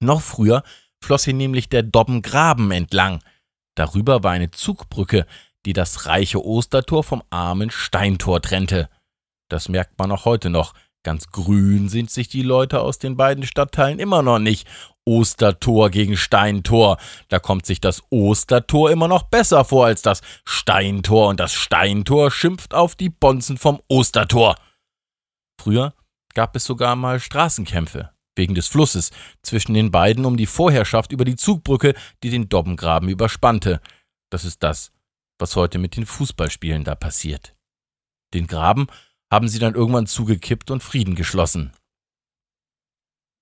Noch 0.01 0.21
früher 0.21 0.63
floss 1.03 1.25
hier 1.25 1.33
nämlich 1.33 1.67
der 1.67 1.83
Dobbengraben 1.83 2.71
entlang. 2.71 3.21
Darüber 3.75 4.23
war 4.23 4.31
eine 4.31 4.51
Zugbrücke, 4.51 5.25
die 5.65 5.73
das 5.73 6.05
reiche 6.05 6.43
Ostertor 6.43 7.03
vom 7.03 7.23
armen 7.29 7.71
Steintor 7.71 8.41
trennte. 8.41 8.89
Das 9.49 9.69
merkt 9.69 9.99
man 9.99 10.11
auch 10.11 10.25
heute 10.25 10.49
noch. 10.49 10.73
Ganz 11.03 11.27
grün 11.27 11.89
sind 11.89 12.11
sich 12.11 12.29
die 12.29 12.43
Leute 12.43 12.79
aus 12.79 12.99
den 12.99 13.17
beiden 13.17 13.43
Stadtteilen 13.43 13.99
immer 13.99 14.21
noch 14.21 14.39
nicht. 14.39 14.67
Ostertor 15.03 15.89
gegen 15.89 16.15
Steintor. 16.15 16.97
Da 17.27 17.39
kommt 17.39 17.65
sich 17.65 17.81
das 17.81 18.03
Ostertor 18.11 18.91
immer 18.91 19.07
noch 19.07 19.23
besser 19.23 19.65
vor 19.65 19.87
als 19.87 20.03
das 20.03 20.21
Steintor 20.45 21.29
und 21.29 21.39
das 21.39 21.53
Steintor 21.53 22.29
schimpft 22.29 22.73
auf 22.73 22.95
die 22.95 23.09
Bonzen 23.09 23.57
vom 23.57 23.81
Ostertor. 23.87 24.55
Früher 25.59 25.93
gab 26.33 26.55
es 26.55 26.65
sogar 26.65 26.95
mal 26.95 27.19
Straßenkämpfe 27.19 28.11
wegen 28.37 28.55
des 28.55 28.67
Flusses 28.67 29.11
zwischen 29.41 29.73
den 29.73 29.91
beiden 29.91 30.25
um 30.25 30.37
die 30.37 30.45
Vorherrschaft 30.45 31.11
über 31.11 31.25
die 31.25 31.35
Zugbrücke, 31.35 31.93
die 32.23 32.29
den 32.29 32.47
Dobbengraben 32.47 33.09
überspannte. 33.09 33.81
Das 34.29 34.45
ist 34.45 34.63
das, 34.63 34.91
was 35.41 35.55
heute 35.55 35.79
mit 35.79 35.95
den 35.95 36.05
Fußballspielen 36.05 36.83
da 36.83 36.95
passiert. 36.95 37.55
Den 38.33 38.47
Graben 38.47 38.87
haben 39.31 39.47
sie 39.47 39.59
dann 39.59 39.75
irgendwann 39.75 40.07
zugekippt 40.07 40.71
und 40.71 40.83
Frieden 40.83 41.15
geschlossen. 41.15 41.73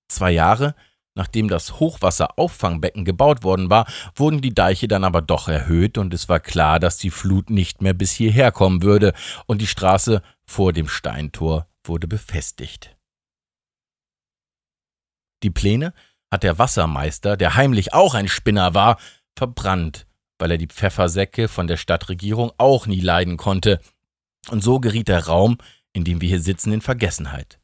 Zwei 0.08 0.32
Jahre 0.32 0.74
nachdem 1.14 1.48
das 1.48 1.80
Hochwasserauffangbecken 1.80 3.04
gebaut 3.04 3.42
worden 3.42 3.70
war, 3.70 3.86
wurden 4.14 4.40
die 4.40 4.54
Deiche 4.54 4.88
dann 4.88 5.04
aber 5.04 5.22
doch 5.22 5.48
erhöht 5.48 5.98
und 5.98 6.14
es 6.14 6.28
war 6.28 6.40
klar, 6.40 6.80
dass 6.80 6.96
die 6.96 7.10
Flut 7.10 7.50
nicht 7.50 7.82
mehr 7.82 7.94
bis 7.94 8.12
hierher 8.12 8.52
kommen 8.52 8.82
würde 8.82 9.12
und 9.46 9.60
die 9.60 9.66
Straße 9.66 10.22
vor 10.46 10.72
dem 10.72 10.88
Steintor 10.88 11.66
wurde 11.84 12.08
befestigt. 12.08 12.96
Die 15.42 15.50
Pläne 15.50 15.94
hat 16.30 16.42
der 16.42 16.58
Wassermeister, 16.58 17.36
der 17.36 17.56
heimlich 17.56 17.92
auch 17.92 18.14
ein 18.14 18.28
Spinner 18.28 18.74
war, 18.74 18.98
verbrannt, 19.36 20.06
weil 20.40 20.52
er 20.52 20.58
die 20.58 20.66
Pfeffersäcke 20.66 21.48
von 21.48 21.66
der 21.66 21.76
Stadtregierung 21.76 22.52
auch 22.58 22.86
nie 22.86 23.00
leiden 23.00 23.36
konnte. 23.36 23.80
Und 24.48 24.62
so 24.62 24.80
geriet 24.80 25.08
der 25.08 25.26
Raum, 25.26 25.58
in 25.92 26.04
dem 26.04 26.20
wir 26.20 26.28
hier 26.28 26.40
sitzen, 26.40 26.72
in 26.72 26.80
Vergessenheit. 26.80 27.60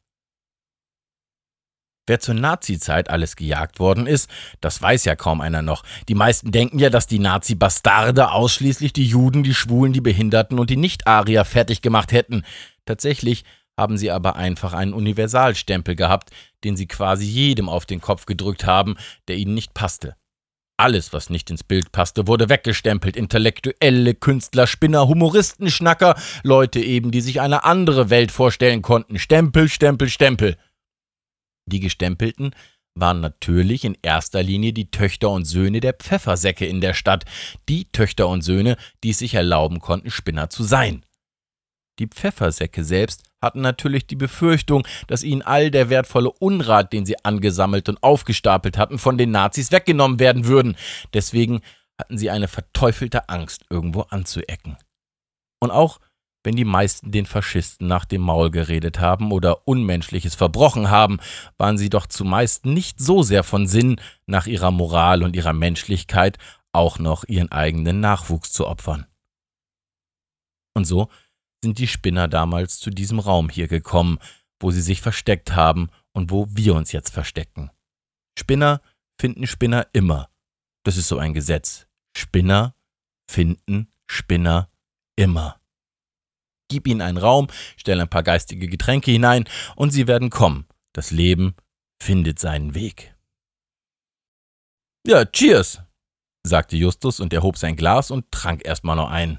Wer 2.09 2.21
zur 2.21 2.35
Nazizeit 2.37 3.11
alles 3.11 3.35
gejagt 3.35 3.81
worden 3.81 4.07
ist, 4.07 4.31
das 4.61 4.81
weiß 4.81 5.07
ja 5.07 5.17
kaum 5.17 5.41
einer 5.41 5.63
noch. 5.63 5.83
Die 6.09 6.15
meisten 6.15 6.53
denken 6.53 6.79
ja, 6.79 6.89
dass 6.89 7.09
die 7.09 7.19
Nazi-Bastarde 7.19 8.31
ausschließlich 8.31 8.93
die 8.93 9.07
Juden, 9.07 9.43
die 9.43 9.55
Schwulen, 9.55 9.93
die 9.93 10.01
Behinderten 10.01 10.61
und 10.61 10.71
die 10.71 10.77
Nicht-Arier 10.77 11.45
fertig 11.45 11.83
gemacht 11.83 12.13
hätten. 12.13 12.45
Tatsächlich 12.85 13.45
haben 13.77 13.99
sie 13.99 14.13
aber 14.13 14.37
einfach 14.37 14.73
einen 14.73 14.95
Universalstempel 14.95 15.97
gehabt, 15.97 16.31
den 16.63 16.77
sie 16.77 16.87
quasi 16.87 17.27
jedem 17.27 17.69
auf 17.69 17.87
den 17.87 18.01
Kopf 18.01 18.25
gedrückt 18.25 18.65
haben, 18.65 18.97
der 19.27 19.37
ihnen 19.37 19.55
nicht 19.55 19.75
passte. 19.75 20.17
Alles, 20.79 21.15
was 21.15 21.31
nicht 21.31 21.51
ins 21.51 21.65
Bild 21.65 21.91
passte, 21.91 22.27
wurde 22.27 22.51
weggestempelt. 22.51 23.17
Intellektuelle, 23.17 24.15
Künstler, 24.15 24.67
Spinner, 24.67 25.09
Humoristen, 25.09 25.71
Schnacker, 25.71 26.21
Leute 26.43 26.81
eben, 26.81 27.11
die 27.11 27.23
sich 27.23 27.41
eine 27.41 27.65
andere 27.65 28.11
Welt 28.11 28.31
vorstellen 28.31 28.83
konnten. 28.83 29.19
Stempel, 29.19 29.71
Stempel, 29.71 30.11
Stempel. 30.11 30.57
Die 31.67 31.81
Gestempelten 31.81 32.55
waren 32.95 33.21
natürlich 33.21 33.85
in 33.85 33.97
erster 34.03 34.43
Linie 34.43 34.73
die 34.73 34.91
Töchter 34.91 35.31
und 35.31 35.45
Söhne 35.47 35.81
der 35.81 35.95
Pfeffersäcke 35.95 36.67
in 36.67 36.81
der 36.81 36.95
Stadt, 36.95 37.25
die 37.69 37.91
Töchter 37.91 38.29
und 38.29 38.43
Söhne, 38.43 38.77
die 39.03 39.11
es 39.11 39.19
sich 39.19 39.35
erlauben 39.35 39.81
konnten, 39.81 40.11
Spinner 40.11 40.51
zu 40.51 40.63
sein. 40.63 41.05
Die 41.99 42.07
Pfeffersäcke 42.07 42.85
selbst 42.85 43.23
hatten 43.47 43.63
natürlich 43.63 44.07
die 44.07 44.17
Befürchtung, 44.17 44.87
dass 45.07 45.23
ihnen 45.23 45.43
all 45.43 45.71
der 45.71 45.89
wertvolle 45.89 46.31
Unrat, 46.31 46.93
den 46.93 47.07
sie 47.07 47.25
angesammelt 47.25 47.89
und 47.89 48.03
aufgestapelt 48.03 48.77
hatten, 48.77 48.99
von 48.99 49.17
den 49.17 49.31
Nazis 49.31 49.73
weggenommen 49.73 50.19
werden 50.19 50.47
würden. 50.47 50.77
Deswegen 51.15 51.63
hatten 51.99 52.19
sie 52.19 52.31
eine 52.31 52.49
verteufelte 52.49 53.29
Angst, 53.29 53.65
irgendwo 53.71 54.03
anzuecken. 54.03 54.77
Und 55.61 55.71
auch 55.71 55.99
wenn 56.47 56.55
die 56.55 56.65
meisten 56.65 57.11
den 57.11 57.27
Faschisten 57.27 57.89
nach 57.89 58.05
dem 58.05 58.21
Maul 58.21 58.53
geredet 58.53 59.01
haben 59.01 59.33
oder 59.33 59.67
Unmenschliches 59.67 60.37
verbrochen 60.37 60.91
haben, 60.91 61.19
waren 61.59 61.77
sie 61.77 61.91
doch 61.91 62.07
zumeist 62.07 62.67
nicht 62.67 63.01
so 63.01 63.25
sehr 63.25 63.43
von 63.43 63.67
Sinn, 63.67 64.01
nach 64.27 64.47
ihrer 64.47 64.71
Moral 64.71 65.25
und 65.25 65.35
ihrer 65.35 65.53
Menschlichkeit 65.53 66.39
auch 66.73 67.01
noch 67.01 67.25
ihren 67.27 67.51
eigenen 67.51 67.99
Nachwuchs 67.99 68.53
zu 68.53 68.69
opfern. 68.69 69.07
Und 70.75 70.85
so 70.85 71.09
sind 71.63 71.79
die 71.79 71.89
Spinner 71.89 72.29
damals 72.29 72.79
zu 72.79 72.91
diesem 72.91 73.19
Raum 73.19 73.49
hier 73.49 73.69
gekommen, 73.69 74.19
wo 74.61 74.71
sie 74.71 74.81
sich 74.81 75.01
versteckt 75.01 75.55
haben 75.55 75.91
und 76.13 76.31
wo 76.31 76.47
wir 76.51 76.75
uns 76.75 76.93
jetzt 76.93 77.11
verstecken. 77.11 77.71
Spinner 78.39 78.81
finden 79.21 79.47
Spinner 79.47 79.87
immer. 79.93 80.31
Das 80.85 80.97
ist 80.97 81.09
so 81.09 81.19
ein 81.19 81.35
Gesetz. 81.35 81.87
Spinner 82.17 82.75
finden 83.29 83.93
Spinner 84.07 84.71
immer. 85.17 85.61
Gib 86.69 86.87
ihnen 86.87 87.01
einen 87.01 87.19
Raum, 87.19 87.49
stell 87.77 88.01
ein 88.01 88.09
paar 88.09 88.23
geistige 88.23 88.69
Getränke 88.69 89.11
hinein 89.11 89.45
und 89.77 89.91
sie 89.91 90.07
werden 90.07 90.31
kommen. 90.31 90.67
Das 90.93 91.11
Leben 91.11 91.55
findet 92.01 92.39
seinen 92.39 92.75
Weg. 92.75 93.15
Ja, 95.07 95.25
cheers, 95.25 95.81
sagte 96.43 96.77
Justus 96.77 97.21
und 97.21 97.33
erhob 97.33 97.57
sein 97.57 97.77
Glas 97.77 98.11
und 98.11 98.31
trank 98.33 98.65
erstmal 98.65 98.97
noch 98.97 99.11
ein. 99.11 99.39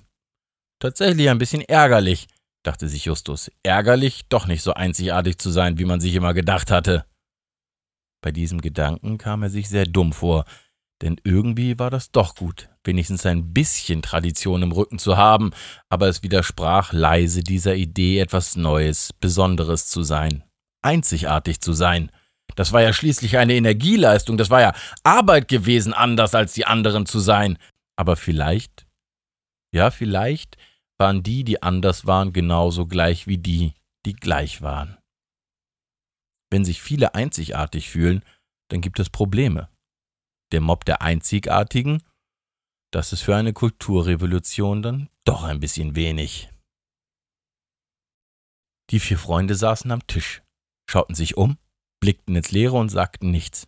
Tatsächlich 0.79 1.29
ein 1.29 1.39
bisschen 1.39 1.61
ärgerlich, 1.61 2.27
dachte 2.63 2.87
sich 2.87 3.05
Justus. 3.05 3.51
Ärgerlich, 3.63 4.27
doch 4.29 4.45
nicht 4.45 4.61
so 4.61 4.73
einzigartig 4.73 5.37
zu 5.39 5.49
sein, 5.49 5.79
wie 5.79 5.85
man 5.85 5.99
sich 5.99 6.13
immer 6.13 6.33
gedacht 6.33 6.69
hatte. 6.69 7.05
Bei 8.21 8.31
diesem 8.31 8.61
Gedanken 8.61 9.17
kam 9.17 9.43
er 9.43 9.49
sich 9.49 9.69
sehr 9.69 9.85
dumm 9.85 10.13
vor, 10.13 10.45
denn 11.01 11.17
irgendwie 11.23 11.77
war 11.77 11.89
das 11.89 12.11
doch 12.11 12.35
gut, 12.35 12.69
wenigstens 12.83 13.25
ein 13.25 13.53
bisschen 13.53 14.01
Tradition 14.01 14.63
im 14.63 14.71
Rücken 14.71 14.99
zu 14.99 15.17
haben, 15.17 15.51
aber 15.89 16.07
es 16.07 16.23
widersprach 16.23 16.91
leise 16.91 17.43
dieser 17.43 17.75
Idee, 17.75 18.19
etwas 18.19 18.55
Neues, 18.55 19.13
Besonderes 19.13 19.87
zu 19.87 20.01
sein, 20.01 20.43
einzigartig 20.81 21.61
zu 21.61 21.73
sein. 21.73 22.11
Das 22.55 22.73
war 22.73 22.81
ja 22.81 22.93
schließlich 22.93 23.37
eine 23.37 23.53
Energieleistung, 23.53 24.37
das 24.37 24.49
war 24.49 24.61
ja 24.61 24.73
Arbeit 25.03 25.47
gewesen, 25.47 25.93
anders 25.93 26.33
als 26.33 26.53
die 26.53 26.65
anderen 26.65 27.05
zu 27.05 27.19
sein. 27.19 27.57
Aber 27.95 28.15
vielleicht, 28.15 28.87
ja, 29.71 29.91
vielleicht 29.91 30.57
waren 30.99 31.23
die, 31.23 31.43
die 31.43 31.61
anders 31.61 32.05
waren, 32.05 32.33
genauso 32.33 32.87
gleich 32.87 33.27
wie 33.27 33.37
die, 33.37 33.73
die 34.05 34.13
gleich 34.13 34.61
waren. 34.61 34.97
Wenn 36.49 36.65
sich 36.65 36.81
viele 36.81 37.13
einzigartig 37.13 37.89
fühlen, 37.89 38.23
dann 38.69 38.81
gibt 38.81 38.99
es 38.99 39.09
Probleme 39.09 39.69
der 40.51 40.61
Mob 40.61 40.85
der 40.85 41.01
Einzigartigen, 41.01 42.03
das 42.91 43.13
ist 43.13 43.21
für 43.21 43.35
eine 43.35 43.53
Kulturrevolution 43.53 44.81
dann 44.81 45.09
doch 45.25 45.43
ein 45.43 45.59
bisschen 45.59 45.95
wenig. 45.95 46.49
Die 48.89 48.99
vier 48.99 49.17
Freunde 49.17 49.55
saßen 49.55 49.91
am 49.91 50.07
Tisch, 50.07 50.41
schauten 50.89 51.15
sich 51.15 51.35
um, 51.35 51.57
blickten 51.99 52.35
ins 52.35 52.51
Leere 52.51 52.77
und 52.77 52.89
sagten 52.89 53.31
nichts. 53.31 53.67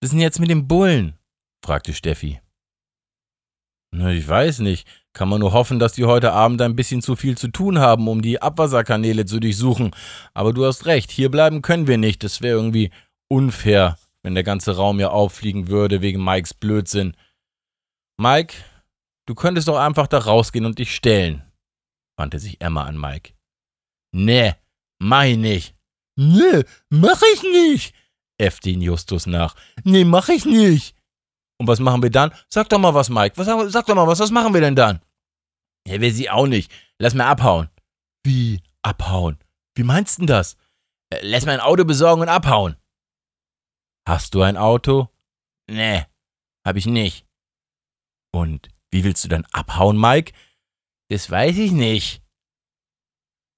Was 0.00 0.08
ist 0.08 0.12
denn 0.12 0.20
jetzt 0.20 0.40
mit 0.40 0.48
dem 0.48 0.66
Bullen? 0.66 1.18
fragte 1.62 1.92
Steffi. 1.92 2.40
Na, 3.92 4.10
ich 4.12 4.26
weiß 4.26 4.60
nicht. 4.60 4.88
Kann 5.12 5.28
man 5.28 5.40
nur 5.40 5.52
hoffen, 5.52 5.78
dass 5.78 5.92
die 5.94 6.04
heute 6.04 6.32
Abend 6.32 6.62
ein 6.62 6.76
bisschen 6.76 7.02
zu 7.02 7.16
viel 7.16 7.36
zu 7.36 7.48
tun 7.48 7.78
haben, 7.78 8.06
um 8.08 8.22
die 8.22 8.40
Abwasserkanäle 8.40 9.26
zu 9.26 9.40
durchsuchen. 9.40 9.90
Aber 10.34 10.52
du 10.52 10.64
hast 10.64 10.86
recht, 10.86 11.10
hier 11.10 11.30
bleiben 11.30 11.62
können 11.62 11.86
wir 11.86 11.98
nicht. 11.98 12.22
Das 12.22 12.42
wäre 12.42 12.56
irgendwie 12.56 12.90
unfair 13.28 13.96
wenn 14.22 14.34
der 14.34 14.44
ganze 14.44 14.76
Raum 14.76 15.00
ja 15.00 15.10
auffliegen 15.10 15.68
würde 15.68 16.00
wegen 16.02 16.22
Mikes 16.22 16.54
Blödsinn. 16.54 17.16
Mike, 18.18 18.54
du 19.26 19.34
könntest 19.34 19.68
doch 19.68 19.78
einfach 19.78 20.06
da 20.06 20.18
rausgehen 20.18 20.66
und 20.66 20.78
dich 20.78 20.94
stellen, 20.94 21.42
wandte 22.16 22.38
sich 22.38 22.60
Emma 22.60 22.84
an 22.84 23.00
Mike. 23.00 23.32
Nee, 24.12 24.54
mach 24.98 25.24
ich 25.24 25.38
nicht. 25.38 25.74
Nee, 26.16 26.64
mach 26.90 27.22
ich 27.34 27.42
nicht, 27.42 27.94
äffte 28.36 28.70
ihn 28.70 28.82
Justus 28.82 29.26
nach. 29.26 29.54
Nee, 29.84 30.04
mach 30.04 30.28
ich 30.28 30.44
nicht. 30.44 30.94
Und 31.60 31.66
was 31.66 31.78
machen 31.78 32.02
wir 32.02 32.08
dann? 32.08 32.32
Sag 32.48 32.70
doch 32.70 32.78
mal 32.78 32.94
was, 32.94 33.10
Mike. 33.10 33.36
Was, 33.36 33.46
sag 33.70 33.84
doch 33.84 33.94
mal 33.94 34.06
was, 34.06 34.18
was 34.18 34.30
machen 34.30 34.54
wir 34.54 34.62
denn 34.62 34.74
dann? 34.74 35.02
Ja, 35.86 36.00
will 36.00 36.10
sie 36.10 36.30
auch 36.30 36.46
nicht. 36.46 36.72
Lass 36.98 37.12
mal 37.12 37.26
abhauen. 37.26 37.68
Wie 38.24 38.62
abhauen? 38.80 39.38
Wie 39.74 39.82
meinst 39.82 40.16
du 40.16 40.22
denn 40.22 40.28
das? 40.28 40.56
Äh, 41.12 41.20
lass 41.20 41.44
mal 41.44 41.52
ein 41.52 41.60
Auto 41.60 41.84
besorgen 41.84 42.22
und 42.22 42.30
abhauen. 42.30 42.76
Hast 44.08 44.34
du 44.34 44.40
ein 44.40 44.56
Auto? 44.56 45.10
Nee, 45.70 46.06
hab 46.66 46.76
ich 46.76 46.86
nicht. 46.86 47.26
Und 48.32 48.70
wie 48.90 49.04
willst 49.04 49.24
du 49.24 49.28
dann 49.28 49.44
abhauen, 49.52 50.00
Mike? 50.00 50.32
Das 51.10 51.30
weiß 51.30 51.58
ich 51.58 51.72
nicht. 51.72 52.22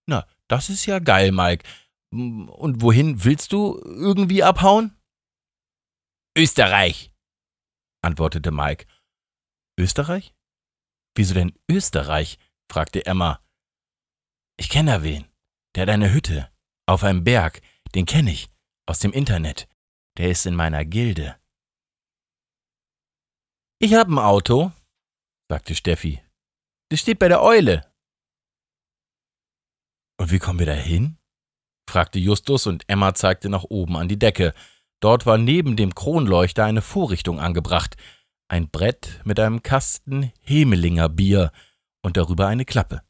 Na, 0.09 0.27
das 0.49 0.71
ist 0.71 0.87
ja 0.87 0.99
geil, 0.99 1.31
Mike. 1.31 1.69
Und 2.11 2.83
wohin 2.83 3.23
willst 3.23 3.53
du 3.53 3.81
irgendwie 3.85 4.43
abhauen? 4.43 4.97
Österreich, 6.37 7.12
antwortete 8.03 8.51
Mike. 8.51 8.87
Österreich? 9.79 10.35
Wieso 11.15 11.35
denn 11.35 11.53
Österreich? 11.71 12.39
fragte 12.71 13.05
Emma. 13.07 13.41
Ich 14.59 14.69
kenne 14.69 14.93
da 14.93 15.03
wen. 15.03 15.27
Der 15.75 15.83
hat 15.83 15.91
eine 15.91 16.13
Hütte. 16.13 16.51
Auf 16.87 17.03
einem 17.05 17.25
Berg. 17.25 17.61
Den 17.95 18.07
kenne 18.07 18.33
ich. 18.33 18.49
Aus 18.87 18.99
dem 18.99 19.13
Internet. 19.13 19.69
Der 20.19 20.31
ist 20.31 20.47
in 20.47 20.55
meiner 20.55 20.85
Gilde. 20.85 21.39
Ich 23.79 23.95
hab 23.95 24.09
ein 24.09 24.19
Auto, 24.19 24.71
sagte 25.51 25.75
Steffi. 25.75 26.23
Das 26.91 27.01
steht 27.01 27.19
bei 27.19 27.29
der 27.29 27.43
Eule. 27.43 27.93
Und 30.21 30.31
wie 30.31 30.39
kommen 30.39 30.59
wir 30.59 30.67
da 30.67 30.75
hin? 30.75 31.19
fragte 31.91 32.19
Justus 32.19 32.67
und 32.67 32.89
Emma 32.89 33.15
zeigte 33.15 33.49
nach 33.49 33.65
oben 33.65 33.97
an 33.97 34.09
die 34.09 34.19
Decke. 34.19 34.55
Dort 35.03 35.27
war 35.27 35.37
neben 35.37 35.75
dem 35.75 35.97
Kronleuchter 35.97 36.65
eine 36.65 36.81
Vorrichtung 36.81 37.41
angebracht, 37.41 37.97
ein 38.49 38.71
Brett 38.71 39.21
mit 39.25 39.41
einem 39.41 39.65
Kasten 39.65 40.31
Hemelinger 40.43 41.09
Bier 41.09 41.51
und 42.03 42.17
darüber 42.17 42.47
eine 42.47 42.65
Klappe. 42.65 43.03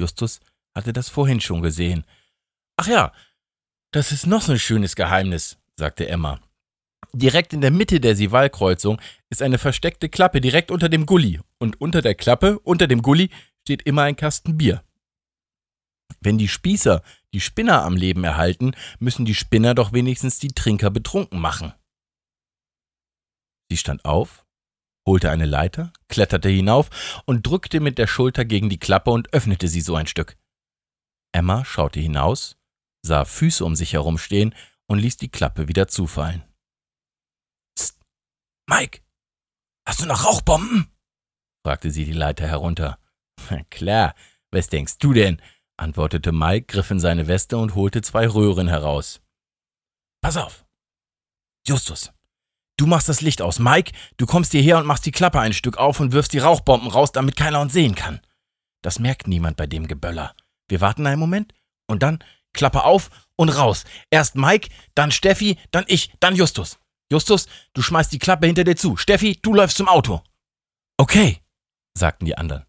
Justus 0.00 0.40
hatte 0.74 0.92
das 0.92 1.08
vorhin 1.08 1.40
schon 1.40 1.62
gesehen. 1.62 2.04
Ach 2.76 2.88
ja, 2.88 3.12
das 3.92 4.10
ist 4.10 4.26
noch 4.26 4.42
so 4.42 4.52
ein 4.52 4.58
schönes 4.58 4.96
Geheimnis, 4.96 5.56
sagte 5.76 6.08
Emma. 6.08 6.40
Direkt 7.12 7.52
in 7.52 7.60
der 7.60 7.70
Mitte 7.70 8.00
der 8.00 8.16
Sivalkreuzung 8.16 9.00
ist 9.30 9.40
eine 9.40 9.58
versteckte 9.58 10.08
Klappe 10.08 10.40
direkt 10.40 10.72
unter 10.72 10.88
dem 10.88 11.06
Gully 11.06 11.38
und 11.58 11.80
unter 11.80 12.02
der 12.02 12.16
Klappe, 12.16 12.58
unter 12.58 12.88
dem 12.88 13.02
Gully, 13.02 13.30
steht 13.62 13.82
immer 13.82 14.02
ein 14.02 14.16
Kasten 14.16 14.58
Bier. 14.58 14.82
Wenn 16.20 16.38
die 16.38 16.48
Spießer 16.48 17.02
die 17.32 17.40
Spinner 17.40 17.82
am 17.82 17.96
Leben 17.96 18.24
erhalten, 18.24 18.72
müssen 18.98 19.24
die 19.24 19.34
Spinner 19.34 19.74
doch 19.74 19.92
wenigstens 19.92 20.38
die 20.38 20.48
Trinker 20.48 20.90
betrunken 20.90 21.40
machen. 21.40 21.72
Sie 23.70 23.76
stand 23.76 24.04
auf, 24.04 24.46
holte 25.06 25.30
eine 25.30 25.46
Leiter, 25.46 25.92
kletterte 26.08 26.48
hinauf 26.48 27.22
und 27.26 27.46
drückte 27.46 27.80
mit 27.80 27.98
der 27.98 28.06
Schulter 28.06 28.44
gegen 28.44 28.70
die 28.70 28.78
Klappe 28.78 29.10
und 29.10 29.32
öffnete 29.32 29.68
sie 29.68 29.80
so 29.80 29.94
ein 29.94 30.06
Stück. 30.06 30.36
Emma 31.32 31.64
schaute 31.64 32.00
hinaus, 32.00 32.56
sah 33.02 33.24
Füße 33.24 33.64
um 33.64 33.76
sich 33.76 33.92
herumstehen 33.92 34.54
und 34.86 34.98
ließ 34.98 35.18
die 35.18 35.30
Klappe 35.30 35.68
wieder 35.68 35.88
zufallen. 35.88 36.44
Psst, 37.76 38.00
Mike, 38.68 39.02
hast 39.86 40.00
du 40.00 40.06
noch 40.06 40.24
Rauchbomben? 40.24 40.90
fragte 41.64 41.90
sie 41.90 42.06
die 42.06 42.12
Leiter 42.12 42.46
herunter. 42.46 42.98
Klar, 43.70 44.14
was 44.50 44.68
denkst 44.68 44.98
du 44.98 45.12
denn? 45.12 45.42
Antwortete 45.78 46.32
Mike, 46.32 46.66
griff 46.66 46.90
in 46.90 47.00
seine 47.00 47.26
Weste 47.26 47.56
und 47.56 47.74
holte 47.74 48.02
zwei 48.02 48.26
Röhren 48.26 48.68
heraus. 48.68 49.20
Pass 50.20 50.36
auf. 50.36 50.64
Justus, 51.66 52.12
du 52.76 52.86
machst 52.86 53.08
das 53.08 53.20
Licht 53.20 53.42
aus. 53.42 53.58
Mike, 53.58 53.92
du 54.16 54.26
kommst 54.26 54.52
hierher 54.52 54.78
und 54.78 54.86
machst 54.86 55.06
die 55.06 55.12
Klappe 55.12 55.40
ein 55.40 55.52
Stück 55.52 55.76
auf 55.76 56.00
und 56.00 56.12
wirfst 56.12 56.32
die 56.32 56.38
Rauchbomben 56.38 56.90
raus, 56.90 57.12
damit 57.12 57.36
keiner 57.36 57.60
uns 57.60 57.72
sehen 57.72 57.94
kann. 57.94 58.20
Das 58.82 58.98
merkt 58.98 59.26
niemand 59.26 59.56
bei 59.56 59.66
dem 59.66 59.86
Geböller. 59.86 60.34
Wir 60.68 60.80
warten 60.80 61.06
einen 61.06 61.20
Moment 61.20 61.54
und 61.86 62.02
dann 62.02 62.22
Klappe 62.52 62.84
auf 62.84 63.10
und 63.36 63.50
raus. 63.50 63.84
Erst 64.10 64.36
Mike, 64.36 64.68
dann 64.94 65.10
Steffi, 65.10 65.58
dann 65.70 65.84
ich, 65.88 66.12
dann 66.20 66.36
Justus. 66.36 66.78
Justus, 67.10 67.46
du 67.72 67.82
schmeißt 67.82 68.12
die 68.12 68.18
Klappe 68.18 68.46
hinter 68.46 68.64
dir 68.64 68.76
zu. 68.76 68.96
Steffi, 68.96 69.38
du 69.40 69.54
läufst 69.54 69.76
zum 69.76 69.88
Auto. 69.88 70.22
Okay, 70.98 71.40
sagten 71.96 72.26
die 72.26 72.36
anderen. 72.36 72.67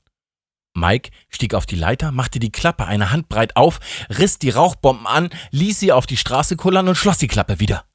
Mike 0.73 1.11
stieg 1.29 1.53
auf 1.53 1.65
die 1.65 1.75
Leiter, 1.75 2.11
machte 2.11 2.39
die 2.39 2.51
Klappe 2.51 2.85
eine 2.85 3.11
Handbreit 3.11 3.55
auf, 3.55 3.79
riss 4.09 4.39
die 4.39 4.49
Rauchbomben 4.49 5.07
an, 5.07 5.29
ließ 5.51 5.79
sie 5.79 5.91
auf 5.91 6.05
die 6.05 6.17
Straße 6.17 6.55
kullern 6.55 6.87
und 6.87 6.95
schloss 6.95 7.17
die 7.17 7.27
Klappe 7.27 7.59
wieder. 7.59 7.85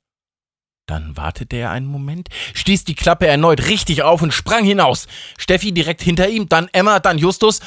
Dann 0.87 1.16
wartete 1.16 1.56
er 1.56 1.70
einen 1.70 1.87
Moment, 1.87 2.28
stieß 2.52 2.84
die 2.84 2.94
Klappe 2.94 3.26
erneut 3.26 3.66
richtig 3.66 4.02
auf 4.02 4.20
und 4.20 4.34
sprang 4.34 4.64
hinaus. 4.64 5.06
Steffi 5.38 5.72
direkt 5.72 6.02
hinter 6.02 6.28
ihm, 6.28 6.48
dann 6.48 6.68
Emma, 6.72 7.00
dann 7.00 7.16
Justus. 7.18 7.60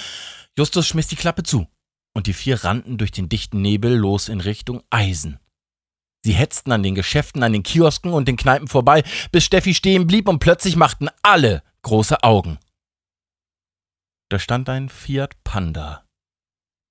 Justus 0.57 0.87
schmiss 0.87 1.07
die 1.07 1.15
Klappe 1.15 1.43
zu. 1.43 1.67
Und 2.13 2.27
die 2.27 2.33
vier 2.33 2.63
rannten 2.63 2.97
durch 2.97 3.11
den 3.11 3.29
dichten 3.29 3.61
Nebel 3.61 3.95
los 3.95 4.29
in 4.29 4.41
Richtung 4.41 4.83
Eisen. 4.89 5.39
Sie 6.23 6.33
hetzten 6.33 6.71
an 6.71 6.83
den 6.83 6.95
Geschäften, 6.95 7.41
an 7.41 7.53
den 7.53 7.63
Kiosken 7.63 8.11
und 8.11 8.27
den 8.27 8.37
Kneipen 8.37 8.67
vorbei, 8.67 9.03
bis 9.31 9.45
Steffi 9.45 9.73
stehen 9.73 10.07
blieb 10.07 10.27
und 10.27 10.39
plötzlich 10.39 10.75
machten 10.75 11.09
alle 11.21 11.63
große 11.83 12.23
Augen. 12.23 12.59
Da 14.29 14.39
stand 14.39 14.67
ein 14.67 14.89
Fiat 14.89 15.41
Panda, 15.45 16.05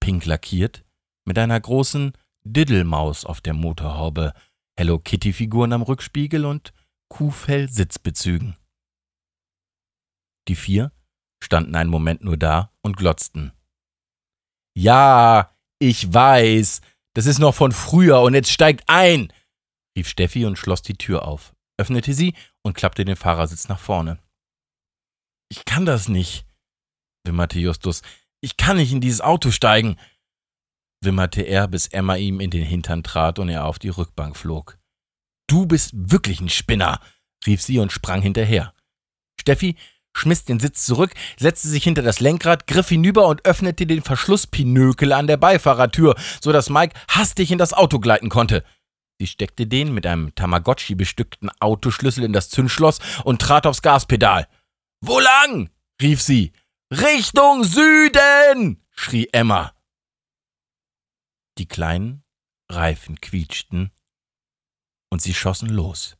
pink 0.01 0.25
lackiert, 0.25 0.87
mit 1.27 1.39
einer 1.39 1.61
großen 1.61 2.13
Diddelmaus 2.45 3.27
auf 3.27 3.43
der 3.43 3.53
Motorhaube, 3.53 4.33
Hello 4.79 4.99
Kitty 4.99 5.35
Figuren 5.35 5.75
am 5.75 5.83
Rückspiegel 5.83 6.47
und 6.47 6.73
Kuhfell 7.11 7.69
Sitzbezügen. 7.69 8.57
Die 10.49 10.57
vier 10.57 10.93
standen 11.45 11.75
einen 11.75 11.91
Moment 11.91 12.25
nur 12.25 12.39
da 12.39 12.73
und 12.81 12.97
glotzten. 12.97 13.53
Ja, 14.75 15.55
ich 15.79 16.11
weiß, 16.11 16.81
das 17.15 17.27
ist 17.27 17.39
noch 17.39 17.55
von 17.55 17.73
früher 17.73 18.23
und 18.23 18.33
jetzt 18.33 18.51
steigt 18.51 18.85
ein, 18.87 19.31
rief 19.95 20.09
Steffi 20.09 20.47
und 20.47 20.57
schloss 20.57 20.81
die 20.81 20.97
Tür 20.97 21.27
auf, 21.27 21.55
öffnete 21.79 22.15
sie 22.15 22.35
und 22.63 22.75
klappte 22.75 23.05
den 23.05 23.17
Fahrersitz 23.17 23.69
nach 23.69 23.79
vorne. 23.79 24.19
Ich 25.51 25.67
kann 25.67 25.85
das 25.85 26.09
nicht, 26.09 26.46
wimmerte 27.27 27.59
Justus. 27.59 28.03
Ich 28.41 28.57
kann 28.57 28.77
nicht 28.77 28.93
in 28.93 29.01
dieses 29.01 29.21
Auto 29.21 29.51
steigen, 29.51 29.97
wimmerte 31.03 31.43
er, 31.43 31.69
bis 31.69 31.89
Emma 31.89 32.17
ihm 32.17 32.41
in 32.41 32.51
den 32.51 32.65
Hintern 32.65 33.03
trat 33.03 33.39
und 33.39 33.49
er 33.49 33.65
auf 33.65 33.79
die 33.79 33.89
Rückbank 33.89 34.37
flog. 34.37 34.79
Du 35.49 35.67
bist 35.67 35.91
wirklich 35.95 36.41
ein 36.41 36.49
Spinner, 36.49 37.01
rief 37.47 37.63
sie 37.63 37.79
und 37.79 37.93
sprang 37.93 38.23
hinterher. 38.23 38.75
Steffi 39.41 39.77
schmiss 40.17 40.45
den 40.45 40.59
Sitz 40.59 40.85
zurück, 40.85 41.13
setzte 41.39 41.69
sich 41.69 41.85
hinter 41.85 42.03
das 42.03 42.21
Lenkrad, 42.21 42.67
griff 42.67 42.89
hinüber 42.89 43.27
und 43.27 43.45
öffnete 43.45 43.87
den 43.87 44.03
Verschlusspinökel 44.03 45.13
an 45.13 45.27
der 45.27 45.37
Beifahrertür, 45.37 46.17
so 46.41 46.53
dass 46.53 46.71
Mike 46.71 46.99
hastig 47.09 47.51
in 47.51 47.59
das 47.59 47.75
Auto 47.75 47.99
gleiten 47.99 48.29
konnte. 48.29 48.65
Sie 49.19 49.27
steckte 49.27 49.67
den 49.67 49.95
mit 49.95 50.07
einem 50.07 50.35
Tamagotchi 50.35 50.95
bestückten 50.95 51.51
Autoschlüssel 51.61 52.25
in 52.25 52.33
das 52.33 52.51
Zündschloss 52.51 52.99
und 53.25 53.41
trat 53.41 53.67
aufs 53.67 53.83
Gaspedal. 53.83 54.49
Wo 55.01 55.21
lang? 55.21 55.71
rief 56.01 56.21
sie. 56.21 56.53
Richtung 56.91 57.65
Süden! 57.65 58.81
schrie 58.93 59.29
Emma. 59.33 59.75
Die 61.59 61.67
kleinen 61.67 62.23
Reifen 62.71 63.21
quietschten 63.21 63.91
und 65.11 65.21
sie 65.21 65.35
schossen 65.35 65.69
los. 65.69 66.17